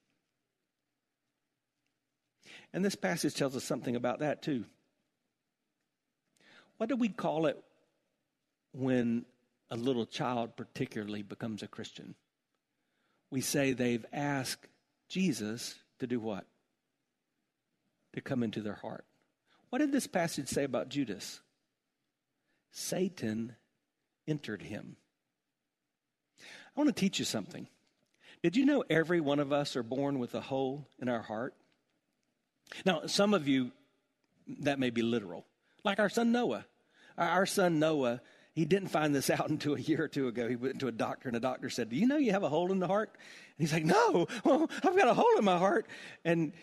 And 2.74 2.86
this 2.86 2.96
passage 2.96 3.34
tells 3.36 3.56
us 3.56 3.63
something 3.63 3.96
about 3.96 4.20
that 4.20 4.41
too. 4.41 4.65
What 6.77 6.89
do 6.89 6.96
we 6.96 7.10
call 7.10 7.48
it 7.48 7.62
when 8.72 9.25
a 9.72 9.75
little 9.75 10.06
child, 10.06 10.56
particularly, 10.56 11.24
becomes 11.24 11.63
a 11.63 11.68
Christian? 11.68 12.15
We 13.32 13.41
say 13.41 13.74
they've 13.74 14.06
asked 14.13 14.68
Jesus 15.10 15.75
to 16.00 16.08
do 16.08 16.20
what? 16.20 16.46
To 18.13 18.22
come 18.22 18.44
into 18.44 18.62
their 18.62 18.75
heart. 18.75 19.06
What 19.69 19.79
did 19.79 19.91
this 19.91 20.07
passage 20.07 20.47
say 20.47 20.63
about 20.63 20.89
Judas? 20.89 21.41
Satan 22.71 23.55
entered 24.27 24.61
him. 24.61 24.95
I 26.39 26.79
want 26.79 26.95
to 26.95 26.99
teach 26.99 27.19
you 27.19 27.25
something. 27.25 27.67
Did 28.41 28.55
you 28.55 28.65
know 28.65 28.83
every 28.89 29.19
one 29.19 29.39
of 29.39 29.51
us 29.51 29.75
are 29.75 29.83
born 29.83 30.17
with 30.19 30.33
a 30.33 30.41
hole 30.41 30.88
in 30.99 31.09
our 31.09 31.21
heart? 31.21 31.55
Now, 32.85 33.07
some 33.07 33.33
of 33.33 33.47
you, 33.47 33.71
that 34.61 34.79
may 34.79 34.89
be 34.89 35.01
literal. 35.01 35.45
Like 35.83 35.99
our 35.99 36.09
son 36.09 36.31
Noah. 36.31 36.65
Our 37.17 37.45
son 37.45 37.79
Noah, 37.79 38.21
he 38.53 38.65
didn't 38.65 38.89
find 38.89 39.13
this 39.13 39.29
out 39.29 39.49
until 39.49 39.75
a 39.75 39.79
year 39.79 40.03
or 40.03 40.07
two 40.07 40.27
ago. 40.27 40.47
He 40.47 40.55
went 40.55 40.79
to 40.79 40.88
a 40.88 40.91
doctor, 40.91 41.27
and 41.27 41.35
the 41.35 41.41
doctor 41.41 41.69
said, 41.69 41.89
Do 41.89 41.95
you 41.95 42.07
know 42.07 42.17
you 42.17 42.31
have 42.31 42.43
a 42.43 42.49
hole 42.49 42.71
in 42.71 42.79
the 42.79 42.88
heart? 42.88 43.11
And 43.13 43.67
he's 43.67 43.73
like, 43.73 43.85
No, 43.85 44.27
well, 44.43 44.69
I've 44.83 44.97
got 44.97 45.07
a 45.07 45.13
hole 45.13 45.38
in 45.38 45.43
my 45.43 45.57
heart. 45.57 45.88
And, 46.23 46.53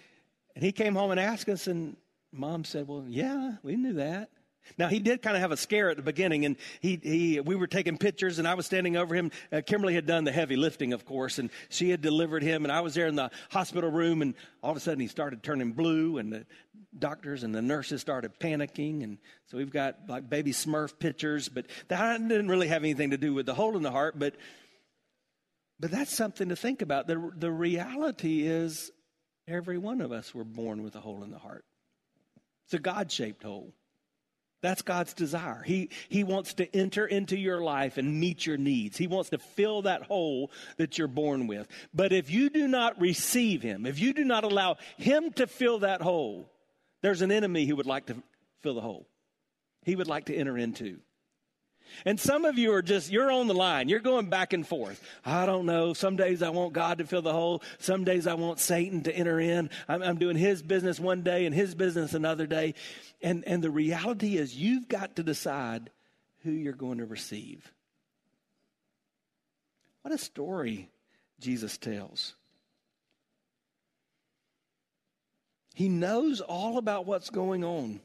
and 0.54 0.64
he 0.64 0.72
came 0.72 0.94
home 0.94 1.10
and 1.10 1.20
asked 1.20 1.48
us, 1.48 1.66
and 1.66 1.96
mom 2.36 2.64
said, 2.64 2.88
Well, 2.88 3.04
yeah, 3.08 3.56
we 3.62 3.76
knew 3.76 3.94
that. 3.94 4.30
Now 4.78 4.88
he 4.88 4.98
did 4.98 5.22
kind 5.22 5.36
of 5.36 5.42
have 5.42 5.52
a 5.52 5.56
scare 5.56 5.90
at 5.90 5.96
the 5.96 6.02
beginning, 6.02 6.44
and 6.44 6.56
he, 6.80 6.98
he 7.02 7.40
we 7.40 7.54
were 7.54 7.66
taking 7.66 7.98
pictures, 7.98 8.38
and 8.38 8.48
I 8.48 8.54
was 8.54 8.66
standing 8.66 8.96
over 8.96 9.14
him. 9.14 9.30
Uh, 9.52 9.60
Kimberly 9.64 9.94
had 9.94 10.06
done 10.06 10.24
the 10.24 10.32
heavy 10.32 10.56
lifting, 10.56 10.92
of 10.92 11.04
course, 11.04 11.38
and 11.38 11.50
she 11.68 11.90
had 11.90 12.00
delivered 12.00 12.42
him, 12.42 12.64
and 12.64 12.72
I 12.72 12.80
was 12.80 12.94
there 12.94 13.06
in 13.06 13.14
the 13.14 13.30
hospital 13.50 13.90
room, 13.90 14.22
and 14.22 14.34
all 14.62 14.72
of 14.72 14.76
a 14.76 14.80
sudden 14.80 15.00
he 15.00 15.06
started 15.06 15.42
turning 15.42 15.72
blue, 15.72 16.18
and 16.18 16.32
the 16.32 16.46
doctors 16.98 17.42
and 17.42 17.54
the 17.54 17.62
nurses 17.62 18.00
started 18.00 18.38
panicking, 18.38 19.02
and 19.02 19.18
so 19.46 19.56
we've 19.56 19.70
got 19.70 19.96
like 20.08 20.28
baby 20.28 20.52
Smurf 20.52 20.98
pictures, 20.98 21.48
but 21.48 21.66
that 21.88 22.28
didn't 22.28 22.48
really 22.48 22.68
have 22.68 22.82
anything 22.82 23.10
to 23.10 23.18
do 23.18 23.34
with 23.34 23.46
the 23.46 23.54
hole 23.54 23.76
in 23.76 23.82
the 23.82 23.92
heart, 23.92 24.18
but 24.18 24.34
but 25.78 25.90
that's 25.90 26.12
something 26.12 26.48
to 26.48 26.56
think 26.56 26.82
about. 26.82 27.06
The 27.06 27.30
the 27.36 27.50
reality 27.50 28.46
is, 28.46 28.90
every 29.46 29.78
one 29.78 30.00
of 30.00 30.10
us 30.10 30.34
were 30.34 30.44
born 30.44 30.82
with 30.82 30.96
a 30.96 31.00
hole 31.00 31.22
in 31.22 31.30
the 31.30 31.38
heart. 31.38 31.64
It's 32.66 32.74
a 32.74 32.78
God 32.78 33.10
shaped 33.10 33.44
hole. 33.44 33.72
That's 34.62 34.82
God's 34.82 35.14
desire. 35.14 35.62
He, 35.64 35.90
he 36.08 36.24
wants 36.24 36.54
to 36.54 36.76
enter 36.76 37.06
into 37.06 37.38
your 37.38 37.60
life 37.62 37.98
and 37.98 38.18
meet 38.18 38.44
your 38.44 38.56
needs. 38.56 38.96
He 38.96 39.06
wants 39.06 39.30
to 39.30 39.38
fill 39.38 39.82
that 39.82 40.02
hole 40.02 40.50
that 40.76 40.98
you're 40.98 41.06
born 41.06 41.46
with. 41.46 41.68
But 41.94 42.12
if 42.12 42.30
you 42.30 42.50
do 42.50 42.66
not 42.66 43.00
receive 43.00 43.62
Him, 43.62 43.86
if 43.86 44.00
you 44.00 44.12
do 44.12 44.24
not 44.24 44.42
allow 44.42 44.76
Him 44.96 45.30
to 45.34 45.46
fill 45.46 45.80
that 45.80 46.02
hole, 46.02 46.50
there's 47.02 47.22
an 47.22 47.30
enemy 47.30 47.66
who 47.66 47.76
would 47.76 47.86
like 47.86 48.06
to 48.06 48.16
fill 48.62 48.74
the 48.74 48.80
hole. 48.80 49.06
He 49.84 49.94
would 49.94 50.08
like 50.08 50.24
to 50.24 50.34
enter 50.34 50.58
into. 50.58 50.98
And 52.04 52.20
some 52.20 52.44
of 52.44 52.58
you 52.58 52.72
are 52.72 52.82
just, 52.82 53.10
you're 53.10 53.30
on 53.30 53.46
the 53.46 53.54
line. 53.54 53.88
You're 53.88 54.00
going 54.00 54.28
back 54.28 54.52
and 54.52 54.66
forth. 54.66 55.02
I 55.24 55.46
don't 55.46 55.66
know. 55.66 55.92
Some 55.94 56.16
days 56.16 56.42
I 56.42 56.50
want 56.50 56.72
God 56.72 56.98
to 56.98 57.04
fill 57.04 57.22
the 57.22 57.32
hole. 57.32 57.62
Some 57.78 58.04
days 58.04 58.26
I 58.26 58.34
want 58.34 58.60
Satan 58.60 59.02
to 59.04 59.14
enter 59.14 59.40
in. 59.40 59.70
I'm, 59.88 60.02
I'm, 60.02 60.18
doing 60.18 60.36
his 60.36 60.62
business 60.62 61.00
one 61.00 61.22
day 61.22 61.46
and 61.46 61.54
his 61.54 61.74
business 61.74 62.14
another 62.14 62.46
day. 62.46 62.74
And, 63.22 63.44
and 63.46 63.62
the 63.62 63.70
reality 63.70 64.36
is, 64.36 64.54
you've 64.54 64.88
got 64.88 65.16
to 65.16 65.22
decide 65.22 65.90
who 66.42 66.50
you're 66.50 66.72
going 66.72 66.98
to 66.98 67.06
receive. 67.06 67.72
What 70.02 70.14
a 70.14 70.18
story 70.18 70.88
Jesus 71.40 71.76
tells. 71.76 72.34
He 75.74 75.88
knows 75.88 76.40
all 76.40 76.78
about 76.78 77.04
what's 77.04 77.28
going 77.28 77.62
on, 77.62 78.00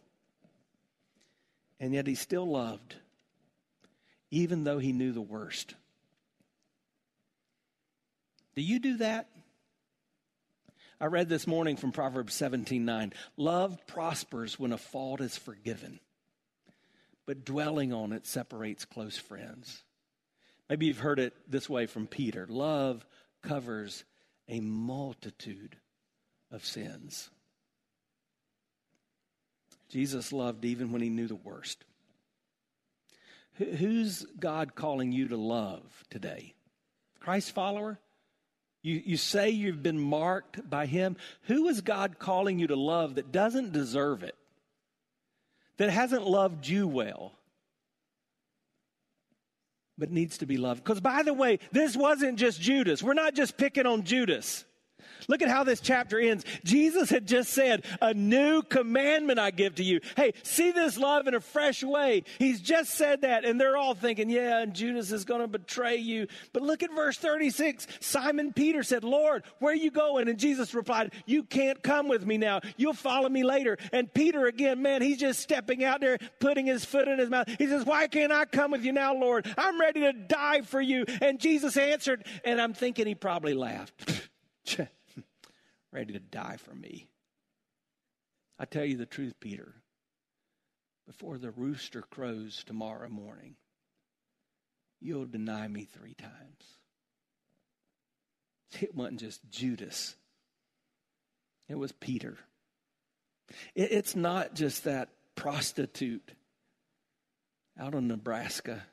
and 1.80 1.94
yet 1.94 2.08
he's 2.08 2.20
still 2.20 2.46
loved 2.46 2.96
even 4.32 4.64
though 4.64 4.80
he 4.80 4.94
knew 4.94 5.12
the 5.12 5.22
worst. 5.22 5.76
Do 8.56 8.62
you 8.62 8.80
do 8.80 8.98
that? 8.98 9.30
I 11.00 11.06
read 11.06 11.30
this 11.30 11.48
morning 11.48 11.78
from 11.78 11.92
Proverbs 11.92 12.34
17:9. 12.34 13.14
Love 13.36 13.86
prospers 13.88 14.60
when 14.60 14.72
a 14.72 14.78
fault 14.78 15.20
is 15.20 15.38
forgiven, 15.38 16.00
but 17.26 17.46
dwelling 17.46 17.92
on 17.92 18.14
it 18.14 18.26
separates 18.26 18.86
close 18.86 19.18
friends. 19.18 19.84
Maybe 20.70 20.86
you've 20.86 21.00
heard 21.00 21.20
it 21.20 21.36
this 21.50 21.70
way 21.70 21.86
from 21.86 22.08
Peter. 22.08 22.48
Love 22.48 23.06
covers 23.42 24.06
a 24.48 24.60
multitude 24.60 25.78
of 26.52 26.66
sins. 26.66 27.30
Jesus 29.90 30.32
loved 30.32 30.64
even 30.64 30.92
when 30.92 31.02
he 31.02 31.10
knew 31.10 31.28
the 31.28 31.36
worst. 31.36 31.84
Who's 33.58 34.26
God 34.40 34.76
calling 34.76 35.12
you 35.12 35.28
to 35.28 35.38
love 35.38 35.84
today? 36.10 36.54
Christ 37.20 37.52
follower? 37.52 38.00
You, 38.82 39.02
you 39.06 39.18
say 39.18 39.52
you've 39.52 39.84
been 39.84 40.00
marked 40.00 40.68
by 40.68 40.88
Him. 40.88 41.18
Who 41.44 41.68
is 41.68 41.82
God 41.82 42.18
calling 42.18 42.60
you 42.60 42.68
to 42.68 42.76
love 42.76 43.16
that 43.16 43.32
doesn't 43.32 43.74
deserve 43.74 44.24
it? 44.24 44.36
That 45.78 45.90
hasn't 45.90 46.28
loved 46.28 46.68
you 46.68 46.88
well? 46.88 47.34
But 49.98 50.12
needs 50.12 50.40
to 50.40 50.48
be 50.48 50.58
loved. 50.58 50.84
Because, 50.84 51.00
by 51.00 51.22
the 51.22 51.34
way, 51.34 51.60
this 51.72 51.96
wasn't 51.96 52.40
just 52.40 52.60
Judas. 52.60 53.04
We're 53.04 53.14
not 53.14 53.36
just 53.36 53.58
picking 53.58 53.86
on 53.86 54.04
Judas. 54.04 54.66
Look 55.28 55.42
at 55.42 55.50
how 55.50 55.64
this 55.64 55.80
chapter 55.80 56.20
ends. 56.20 56.44
Jesus 56.64 57.10
had 57.10 57.28
just 57.28 57.52
said, 57.52 57.86
A 58.02 58.14
new 58.14 58.62
commandment 58.62 59.40
I 59.40 59.52
give 59.52 59.76
to 59.76 59.84
you. 59.84 60.02
Hey, 60.16 60.34
see 60.44 60.72
this 60.72 60.98
love 60.98 61.28
in 61.28 61.36
a 61.36 61.40
fresh 61.40 61.84
way. 61.84 62.24
He's 62.40 62.62
just 62.62 62.92
said 62.92 63.22
that, 63.22 63.46
and 63.46 63.60
they're 63.60 63.78
all 63.78 63.94
thinking, 63.94 64.30
Yeah, 64.30 64.62
and 64.62 64.74
Judas 64.74 65.12
is 65.12 65.26
going 65.26 65.42
to 65.42 65.48
betray 65.48 65.98
you. 65.98 66.28
But 66.54 66.64
look 66.64 66.84
at 66.84 66.94
verse 66.94 67.18
36. 67.18 67.88
Simon 68.00 68.54
Peter 68.54 68.84
said, 68.84 69.04
Lord, 69.04 69.44
where 69.60 69.74
are 69.74 69.76
you 69.76 69.92
going? 69.92 70.28
And 70.28 70.40
Jesus 70.40 70.74
replied, 70.74 71.14
You 71.26 71.44
can't 71.44 71.82
come 71.82 72.08
with 72.08 72.26
me 72.26 72.38
now. 72.38 72.62
You'll 72.78 72.94
follow 72.94 73.30
me 73.30 73.44
later. 73.44 73.78
And 73.92 74.14
Peter, 74.14 74.48
again, 74.48 74.82
man, 74.82 75.02
he's 75.02 75.18
just 75.18 75.40
stepping 75.40 75.84
out 75.84 76.02
there, 76.02 76.18
putting 76.40 76.66
his 76.66 76.86
foot 76.86 77.08
in 77.08 77.20
his 77.20 77.30
mouth. 77.30 77.48
He 77.58 77.68
says, 77.68 77.86
Why 77.86 78.08
can't 78.08 78.32
I 78.32 78.46
come 78.46 78.72
with 78.72 78.84
you 78.84 78.92
now, 78.92 79.14
Lord? 79.14 79.48
I'm 79.58 79.80
ready 79.80 80.02
to 80.02 80.14
die 80.14 80.62
for 80.62 80.82
you. 80.82 81.06
And 81.22 81.40
Jesus 81.40 81.78
answered, 81.78 82.26
and 82.44 82.62
I'm 82.62 82.74
thinking 82.74 83.08
he 83.08 83.16
probably 83.16 83.54
laughed. 83.54 84.30
ready 85.92 86.14
to 86.14 86.20
die 86.20 86.58
for 86.58 86.74
me. 86.74 87.08
I 88.60 88.66
tell 88.66 88.86
you 88.86 88.98
the 88.98 89.06
truth, 89.06 89.34
Peter. 89.40 89.74
Before 91.08 91.38
the 91.38 91.52
rooster 91.52 92.02
crows 92.02 92.64
tomorrow 92.66 93.10
morning, 93.10 93.56
you'll 95.00 95.26
deny 95.26 95.68
me 95.68 95.86
three 95.86 96.16
times. 96.16 96.32
It 98.82 98.96
wasn't 98.96 99.20
just 99.20 99.42
Judas, 99.52 100.16
it 101.68 101.76
was 101.76 101.92
Peter. 101.92 102.38
It's 103.76 104.16
not 104.16 104.56
just 104.56 104.86
that 104.86 105.10
prostitute 105.36 106.32
out 107.78 107.96
in 107.96 108.08
Nebraska. 108.08 108.84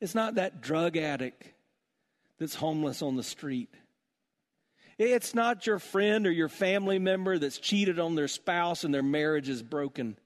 It's 0.00 0.14
not 0.14 0.36
that 0.36 0.60
drug 0.60 0.96
addict 0.96 1.48
that's 2.38 2.54
homeless 2.54 3.02
on 3.02 3.16
the 3.16 3.22
street. 3.22 3.74
It's 5.00 5.34
not 5.34 5.66
your 5.66 5.78
friend 5.78 6.26
or 6.26 6.30
your 6.30 6.50
family 6.50 6.98
member 6.98 7.38
that's 7.38 7.58
cheated 7.58 7.98
on 7.98 8.16
their 8.16 8.28
spouse 8.28 8.84
and 8.84 8.92
their 8.92 9.02
marriage 9.02 9.48
is 9.48 9.62
broken. 9.62 10.18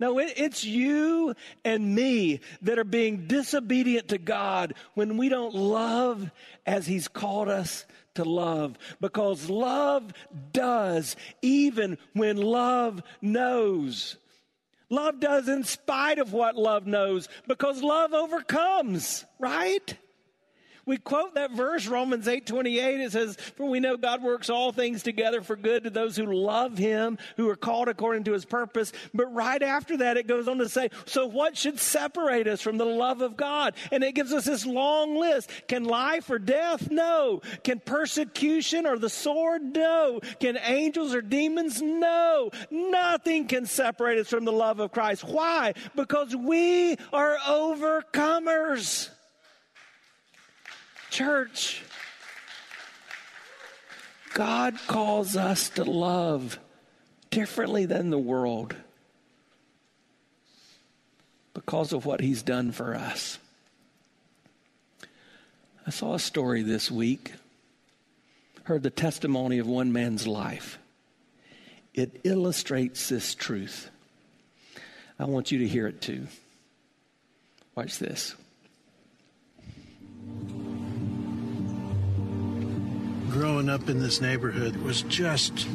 No, 0.00 0.18
it's 0.18 0.64
you 0.64 1.34
and 1.64 1.94
me 1.94 2.40
that 2.62 2.78
are 2.78 2.84
being 2.84 3.28
disobedient 3.28 4.08
to 4.08 4.18
God 4.18 4.74
when 4.94 5.16
we 5.16 5.28
don't 5.28 5.54
love 5.54 6.28
as 6.66 6.86
He's 6.86 7.06
called 7.06 7.48
us 7.48 7.84
to 8.14 8.24
love. 8.24 8.76
Because 9.00 9.48
love 9.48 10.12
does, 10.52 11.14
even 11.40 11.96
when 12.12 12.36
love 12.36 13.02
knows. 13.22 14.16
Love 14.88 15.20
does 15.20 15.48
in 15.48 15.62
spite 15.62 16.18
of 16.18 16.32
what 16.32 16.56
love 16.56 16.84
knows 16.84 17.28
because 17.46 17.80
love 17.80 18.12
overcomes, 18.12 19.24
right? 19.38 19.96
We 20.90 20.96
quote 20.96 21.36
that 21.36 21.52
verse, 21.52 21.86
Romans 21.86 22.26
8 22.26 22.48
28. 22.48 23.00
It 23.00 23.12
says, 23.12 23.36
For 23.54 23.64
we 23.64 23.78
know 23.78 23.96
God 23.96 24.24
works 24.24 24.50
all 24.50 24.72
things 24.72 25.04
together 25.04 25.40
for 25.40 25.54
good 25.54 25.84
to 25.84 25.90
those 25.90 26.16
who 26.16 26.26
love 26.26 26.76
him, 26.78 27.16
who 27.36 27.48
are 27.48 27.54
called 27.54 27.86
according 27.86 28.24
to 28.24 28.32
his 28.32 28.44
purpose. 28.44 28.92
But 29.14 29.32
right 29.32 29.62
after 29.62 29.98
that, 29.98 30.16
it 30.16 30.26
goes 30.26 30.48
on 30.48 30.58
to 30.58 30.68
say, 30.68 30.88
So 31.06 31.28
what 31.28 31.56
should 31.56 31.78
separate 31.78 32.48
us 32.48 32.60
from 32.60 32.76
the 32.76 32.84
love 32.84 33.20
of 33.20 33.36
God? 33.36 33.74
And 33.92 34.02
it 34.02 34.16
gives 34.16 34.32
us 34.32 34.46
this 34.46 34.66
long 34.66 35.14
list. 35.14 35.48
Can 35.68 35.84
life 35.84 36.28
or 36.28 36.40
death? 36.40 36.90
No. 36.90 37.40
Can 37.62 37.78
persecution 37.78 38.84
or 38.84 38.98
the 38.98 39.08
sword? 39.08 39.62
No. 39.62 40.18
Can 40.40 40.58
angels 40.60 41.14
or 41.14 41.22
demons? 41.22 41.80
No. 41.80 42.50
Nothing 42.68 43.46
can 43.46 43.64
separate 43.64 44.18
us 44.18 44.28
from 44.28 44.44
the 44.44 44.50
love 44.50 44.80
of 44.80 44.90
Christ. 44.90 45.22
Why? 45.22 45.74
Because 45.94 46.34
we 46.34 46.96
are 47.12 47.36
overcomers. 47.46 49.10
Church, 51.10 51.82
God 54.32 54.78
calls 54.86 55.36
us 55.36 55.68
to 55.70 55.84
love 55.84 56.58
differently 57.30 57.84
than 57.84 58.10
the 58.10 58.18
world 58.18 58.76
because 61.52 61.92
of 61.92 62.06
what 62.06 62.20
He's 62.20 62.42
done 62.42 62.70
for 62.72 62.94
us. 62.94 63.38
I 65.86 65.90
saw 65.90 66.14
a 66.14 66.20
story 66.20 66.62
this 66.62 66.90
week, 66.90 67.32
heard 68.64 68.84
the 68.84 68.90
testimony 68.90 69.58
of 69.58 69.66
one 69.66 69.92
man's 69.92 70.26
life. 70.26 70.78
It 71.92 72.20
illustrates 72.22 73.08
this 73.08 73.34
truth. 73.34 73.90
I 75.18 75.24
want 75.24 75.50
you 75.50 75.58
to 75.58 75.68
hear 75.68 75.88
it 75.88 76.00
too. 76.00 76.28
Watch 77.74 77.98
this. 77.98 78.36
Growing 83.30 83.68
up 83.68 83.88
in 83.88 84.00
this 84.00 84.20
neighborhood 84.20 84.76
was 84.76 85.02
just 85.02 85.66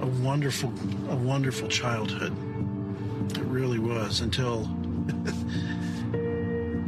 a 0.00 0.06
wonderful, 0.22 0.72
a 1.10 1.16
wonderful 1.16 1.68
childhood. 1.68 2.32
It 3.36 3.44
really 3.44 3.78
was 3.78 4.20
until 4.20 4.62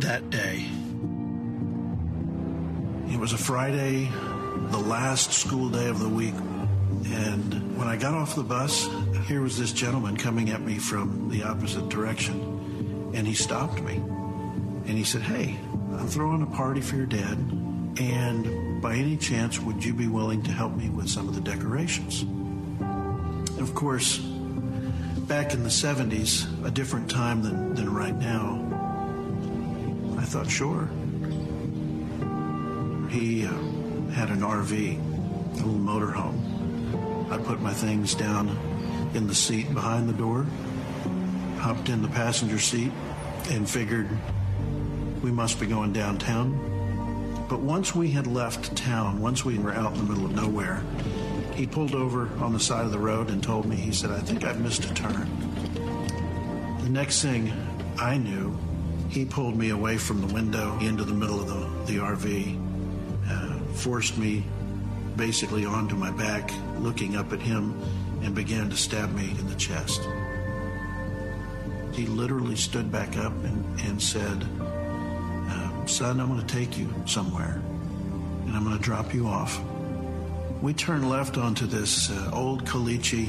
that 0.00 0.30
day. 0.30 0.66
It 3.12 3.18
was 3.18 3.34
a 3.34 3.38
Friday, 3.38 4.10
the 4.70 4.78
last 4.78 5.32
school 5.32 5.68
day 5.68 5.88
of 5.88 5.98
the 6.00 6.08
week. 6.08 6.34
And 7.12 7.76
when 7.76 7.88
I 7.88 7.96
got 7.96 8.14
off 8.14 8.34
the 8.34 8.42
bus, 8.42 8.88
here 9.26 9.42
was 9.42 9.58
this 9.58 9.72
gentleman 9.72 10.16
coming 10.16 10.48
at 10.50 10.62
me 10.62 10.78
from 10.78 11.28
the 11.28 11.42
opposite 11.42 11.90
direction. 11.90 13.12
And 13.14 13.26
he 13.26 13.34
stopped 13.34 13.82
me. 13.82 13.96
And 13.96 14.90
he 14.96 15.04
said, 15.04 15.22
Hey, 15.22 15.58
I'm 15.92 16.08
throwing 16.08 16.42
a 16.42 16.46
party 16.46 16.80
for 16.80 16.96
your 16.96 17.06
dad. 17.06 17.36
And 17.98 18.59
by 18.80 18.94
any 18.94 19.16
chance, 19.16 19.60
would 19.60 19.84
you 19.84 19.92
be 19.92 20.06
willing 20.06 20.42
to 20.42 20.50
help 20.50 20.74
me 20.74 20.88
with 20.88 21.08
some 21.08 21.28
of 21.28 21.34
the 21.34 21.40
decorations? 21.40 22.22
And 22.22 23.60
of 23.60 23.74
course, 23.74 24.18
back 24.18 25.52
in 25.52 25.62
the 25.62 25.68
70s, 25.68 26.46
a 26.64 26.70
different 26.70 27.10
time 27.10 27.42
than, 27.42 27.74
than 27.74 27.92
right 27.92 28.16
now, 28.16 28.66
I 30.18 30.24
thought, 30.24 30.50
sure. 30.50 30.88
He 33.10 33.44
uh, 33.44 33.52
had 34.12 34.30
an 34.30 34.40
RV, 34.40 34.72
a 35.52 35.56
little 35.56 35.72
motorhome. 35.74 37.30
I 37.30 37.38
put 37.38 37.60
my 37.60 37.72
things 37.72 38.14
down 38.14 38.48
in 39.14 39.26
the 39.26 39.34
seat 39.34 39.72
behind 39.74 40.08
the 40.08 40.14
door, 40.14 40.46
hopped 41.58 41.88
in 41.88 42.02
the 42.02 42.08
passenger 42.08 42.58
seat, 42.58 42.92
and 43.50 43.68
figured 43.68 44.08
we 45.22 45.30
must 45.30 45.60
be 45.60 45.66
going 45.66 45.92
downtown. 45.92 46.69
But 47.50 47.62
once 47.62 47.96
we 47.96 48.12
had 48.12 48.28
left 48.28 48.76
town, 48.76 49.20
once 49.20 49.44
we 49.44 49.58
were 49.58 49.72
out 49.72 49.92
in 49.92 49.98
the 49.98 50.04
middle 50.04 50.24
of 50.24 50.36
nowhere, 50.36 50.84
he 51.56 51.66
pulled 51.66 51.96
over 51.96 52.28
on 52.38 52.52
the 52.52 52.60
side 52.60 52.84
of 52.84 52.92
the 52.92 52.98
road 53.00 53.28
and 53.28 53.42
told 53.42 53.66
me, 53.66 53.74
he 53.74 53.90
said, 53.90 54.12
I 54.12 54.20
think 54.20 54.44
I've 54.44 54.60
missed 54.60 54.84
a 54.84 54.94
turn. 54.94 55.28
The 56.80 56.88
next 56.88 57.22
thing 57.22 57.52
I 57.98 58.18
knew, 58.18 58.56
he 59.08 59.24
pulled 59.24 59.56
me 59.56 59.70
away 59.70 59.98
from 59.98 60.20
the 60.20 60.32
window 60.32 60.78
into 60.78 61.02
the 61.02 61.12
middle 61.12 61.40
of 61.40 61.48
the, 61.48 61.92
the 61.92 61.98
RV, 61.98 63.28
uh, 63.28 63.58
forced 63.74 64.16
me 64.16 64.44
basically 65.16 65.66
onto 65.66 65.96
my 65.96 66.12
back, 66.12 66.52
looking 66.78 67.16
up 67.16 67.32
at 67.32 67.40
him, 67.40 67.74
and 68.22 68.32
began 68.32 68.70
to 68.70 68.76
stab 68.76 69.12
me 69.12 69.28
in 69.40 69.48
the 69.48 69.56
chest. 69.56 70.08
He 71.94 72.06
literally 72.06 72.54
stood 72.54 72.92
back 72.92 73.16
up 73.16 73.32
and, 73.42 73.80
and 73.80 74.00
said, 74.00 74.46
Son, 75.90 76.20
I'm 76.20 76.28
going 76.28 76.40
to 76.40 76.46
take 76.46 76.78
you 76.78 76.88
somewhere 77.04 77.60
and 78.46 78.54
I'm 78.54 78.62
going 78.62 78.76
to 78.76 78.82
drop 78.82 79.12
you 79.12 79.26
off. 79.26 79.60
We 80.62 80.72
turn 80.72 81.08
left 81.08 81.36
onto 81.36 81.66
this 81.66 82.10
uh, 82.10 82.30
old 82.32 82.64
Caliche 82.64 83.26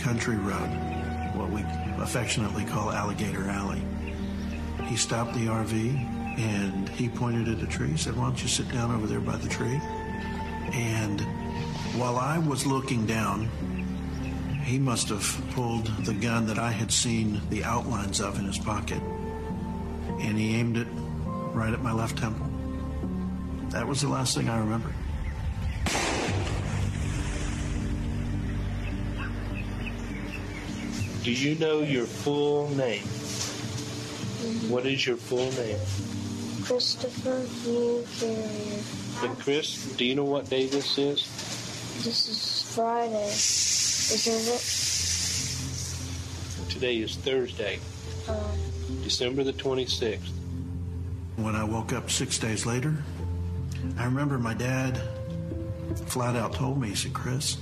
country 0.00 0.36
road, 0.36 0.68
what 1.34 1.50
we 1.50 1.62
affectionately 2.02 2.66
call 2.66 2.90
Alligator 2.90 3.48
Alley. 3.48 3.80
He 4.84 4.96
stopped 4.96 5.32
the 5.32 5.46
RV 5.46 6.38
and 6.38 6.86
he 6.90 7.08
pointed 7.08 7.48
at 7.48 7.64
a 7.64 7.66
tree. 7.66 7.96
Said, 7.96 8.14
Why 8.14 8.24
don't 8.24 8.42
you 8.42 8.48
sit 8.48 8.70
down 8.70 8.94
over 8.94 9.06
there 9.06 9.20
by 9.20 9.36
the 9.36 9.48
tree? 9.48 9.80
And 10.74 11.22
while 11.98 12.18
I 12.18 12.36
was 12.36 12.66
looking 12.66 13.06
down, 13.06 13.48
he 14.64 14.78
must 14.78 15.08
have 15.08 15.42
pulled 15.52 15.86
the 16.04 16.14
gun 16.14 16.46
that 16.48 16.58
I 16.58 16.72
had 16.72 16.92
seen 16.92 17.40
the 17.48 17.64
outlines 17.64 18.20
of 18.20 18.38
in 18.38 18.44
his 18.44 18.58
pocket 18.58 19.00
and 20.20 20.38
he 20.38 20.56
aimed 20.56 20.76
it 20.76 20.88
right 21.56 21.72
at 21.72 21.82
my 21.82 21.92
left 21.92 22.18
temple. 22.18 22.46
That 23.70 23.88
was 23.88 24.02
the 24.02 24.08
last 24.08 24.36
thing 24.36 24.50
I 24.50 24.58
remember. 24.58 24.92
Do 31.22 31.32
you 31.32 31.54
know 31.58 31.80
your 31.80 32.04
full 32.04 32.68
name? 32.76 33.02
What 34.70 34.84
is 34.84 35.06
your 35.06 35.16
full 35.16 35.50
name? 35.52 35.78
Christopher 36.62 37.40
Hugh 37.64 38.04
Carrier. 38.20 38.82
And 39.22 39.38
Chris, 39.40 39.96
do 39.96 40.04
you 40.04 40.14
know 40.14 40.24
what 40.24 40.50
day 40.50 40.66
this 40.66 40.98
is? 40.98 41.24
This 42.04 42.28
is 42.28 42.62
Friday, 42.74 43.28
isn't 43.28 44.54
it? 46.66 46.70
Today 46.70 46.98
is 46.98 47.16
Thursday, 47.16 47.80
uh, 48.28 48.34
December 49.02 49.42
the 49.42 49.54
26th. 49.54 50.35
When 51.36 51.54
I 51.54 51.64
woke 51.64 51.92
up 51.92 52.10
six 52.10 52.38
days 52.38 52.64
later, 52.64 52.96
I 53.98 54.04
remember 54.04 54.38
my 54.38 54.54
dad 54.54 55.00
flat 56.06 56.34
out 56.34 56.54
told 56.54 56.80
me, 56.80 56.88
he 56.88 56.94
said, 56.94 57.12
Chris, 57.12 57.58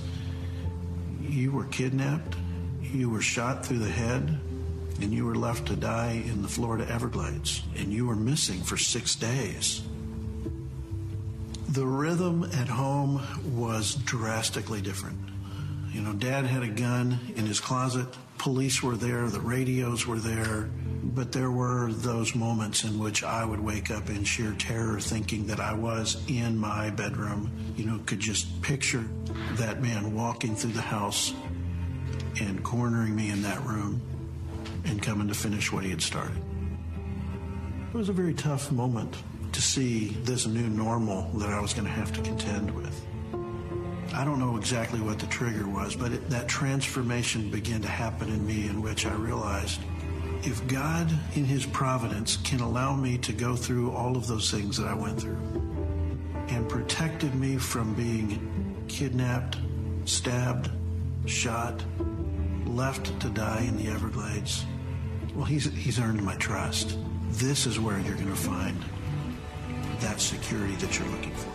you 1.21 1.51
were 1.51 1.65
kidnapped, 1.65 2.35
you 2.81 3.09
were 3.09 3.21
shot 3.21 3.65
through 3.65 3.79
the 3.79 3.91
head, 3.91 4.39
and 5.01 5.13
you 5.13 5.25
were 5.25 5.35
left 5.35 5.67
to 5.67 5.75
die 5.75 6.23
in 6.25 6.41
the 6.41 6.47
Florida 6.47 6.89
Everglades, 6.89 7.63
and 7.75 7.91
you 7.91 8.07
were 8.07 8.15
missing 8.15 8.61
for 8.61 8.77
six 8.77 9.13
days. 9.15 9.81
The 11.69 11.85
rhythm 11.85 12.45
at 12.53 12.69
home 12.69 13.21
was 13.53 13.95
drastically 13.95 14.81
different. 14.81 15.17
You 15.91 16.01
know, 16.01 16.13
dad 16.13 16.45
had 16.45 16.63
a 16.63 16.69
gun 16.69 17.19
in 17.35 17.45
his 17.45 17.59
closet, 17.59 18.07
police 18.37 18.81
were 18.81 18.95
there, 18.95 19.27
the 19.27 19.41
radios 19.41 20.07
were 20.07 20.19
there. 20.19 20.69
But 21.13 21.31
there 21.31 21.51
were 21.51 21.91
those 21.91 22.33
moments 22.33 22.83
in 22.83 22.97
which 22.97 23.23
I 23.23 23.45
would 23.45 23.59
wake 23.59 23.91
up 23.91 24.09
in 24.09 24.23
sheer 24.23 24.53
terror 24.57 24.99
thinking 24.99 25.45
that 25.47 25.59
I 25.59 25.73
was 25.73 26.21
in 26.27 26.57
my 26.57 26.89
bedroom. 26.89 27.51
You 27.77 27.85
know, 27.85 27.99
could 28.05 28.19
just 28.19 28.61
picture 28.63 29.05
that 29.53 29.81
man 29.81 30.15
walking 30.15 30.55
through 30.55 30.71
the 30.71 30.81
house 30.81 31.33
and 32.41 32.63
cornering 32.63 33.15
me 33.15 33.29
in 33.29 33.43
that 33.43 33.63
room 33.63 34.01
and 34.85 35.01
coming 35.01 35.27
to 35.27 35.35
finish 35.35 35.71
what 35.71 35.83
he 35.83 35.91
had 35.91 36.01
started. 36.01 36.41
It 37.93 37.97
was 37.97 38.09
a 38.09 38.13
very 38.13 38.33
tough 38.33 38.71
moment 38.71 39.15
to 39.51 39.61
see 39.61 40.09
this 40.23 40.47
new 40.47 40.67
normal 40.67 41.29
that 41.35 41.49
I 41.49 41.61
was 41.61 41.73
going 41.73 41.85
to 41.85 41.93
have 41.93 42.11
to 42.13 42.21
contend 42.21 42.75
with. 42.75 43.05
I 44.13 44.25
don't 44.25 44.39
know 44.39 44.57
exactly 44.57 44.99
what 44.99 45.19
the 45.19 45.27
trigger 45.27 45.67
was, 45.67 45.95
but 45.95 46.11
it, 46.11 46.29
that 46.29 46.47
transformation 46.47 47.49
began 47.49 47.81
to 47.81 47.87
happen 47.87 48.29
in 48.29 48.45
me 48.45 48.67
in 48.67 48.81
which 48.81 49.05
I 49.05 49.13
realized 49.13 49.79
if 50.43 50.65
God, 50.67 51.11
in 51.35 51.45
His 51.45 51.65
providence, 51.65 52.37
can 52.37 52.59
allow 52.59 52.95
me 52.95 53.17
to 53.19 53.33
go 53.33 53.55
through 53.55 53.91
all 53.91 54.15
of 54.17 54.27
those 54.27 54.51
things 54.51 54.77
that 54.77 54.87
I 54.87 54.93
went 54.93 55.21
through 55.21 55.37
and 56.49 56.67
protected 56.69 57.33
me 57.35 57.57
from 57.57 57.93
being 57.93 58.85
kidnapped, 58.87 59.57
stabbed, 60.05 60.69
shot, 61.25 61.83
left 62.65 63.19
to 63.21 63.29
die 63.29 63.65
in 63.67 63.77
the 63.77 63.87
Everglades, 63.87 64.65
well, 65.35 65.45
He's, 65.45 65.65
he's 65.73 65.99
earned 65.99 66.23
my 66.23 66.35
trust. 66.35 66.97
This 67.31 67.65
is 67.65 67.79
where 67.79 67.99
you're 67.99 68.15
going 68.15 68.27
to 68.27 68.35
find 68.35 68.77
that 69.99 70.21
security 70.21 70.75
that 70.75 70.97
you're 70.97 71.07
looking 71.09 71.35
for. 71.35 71.54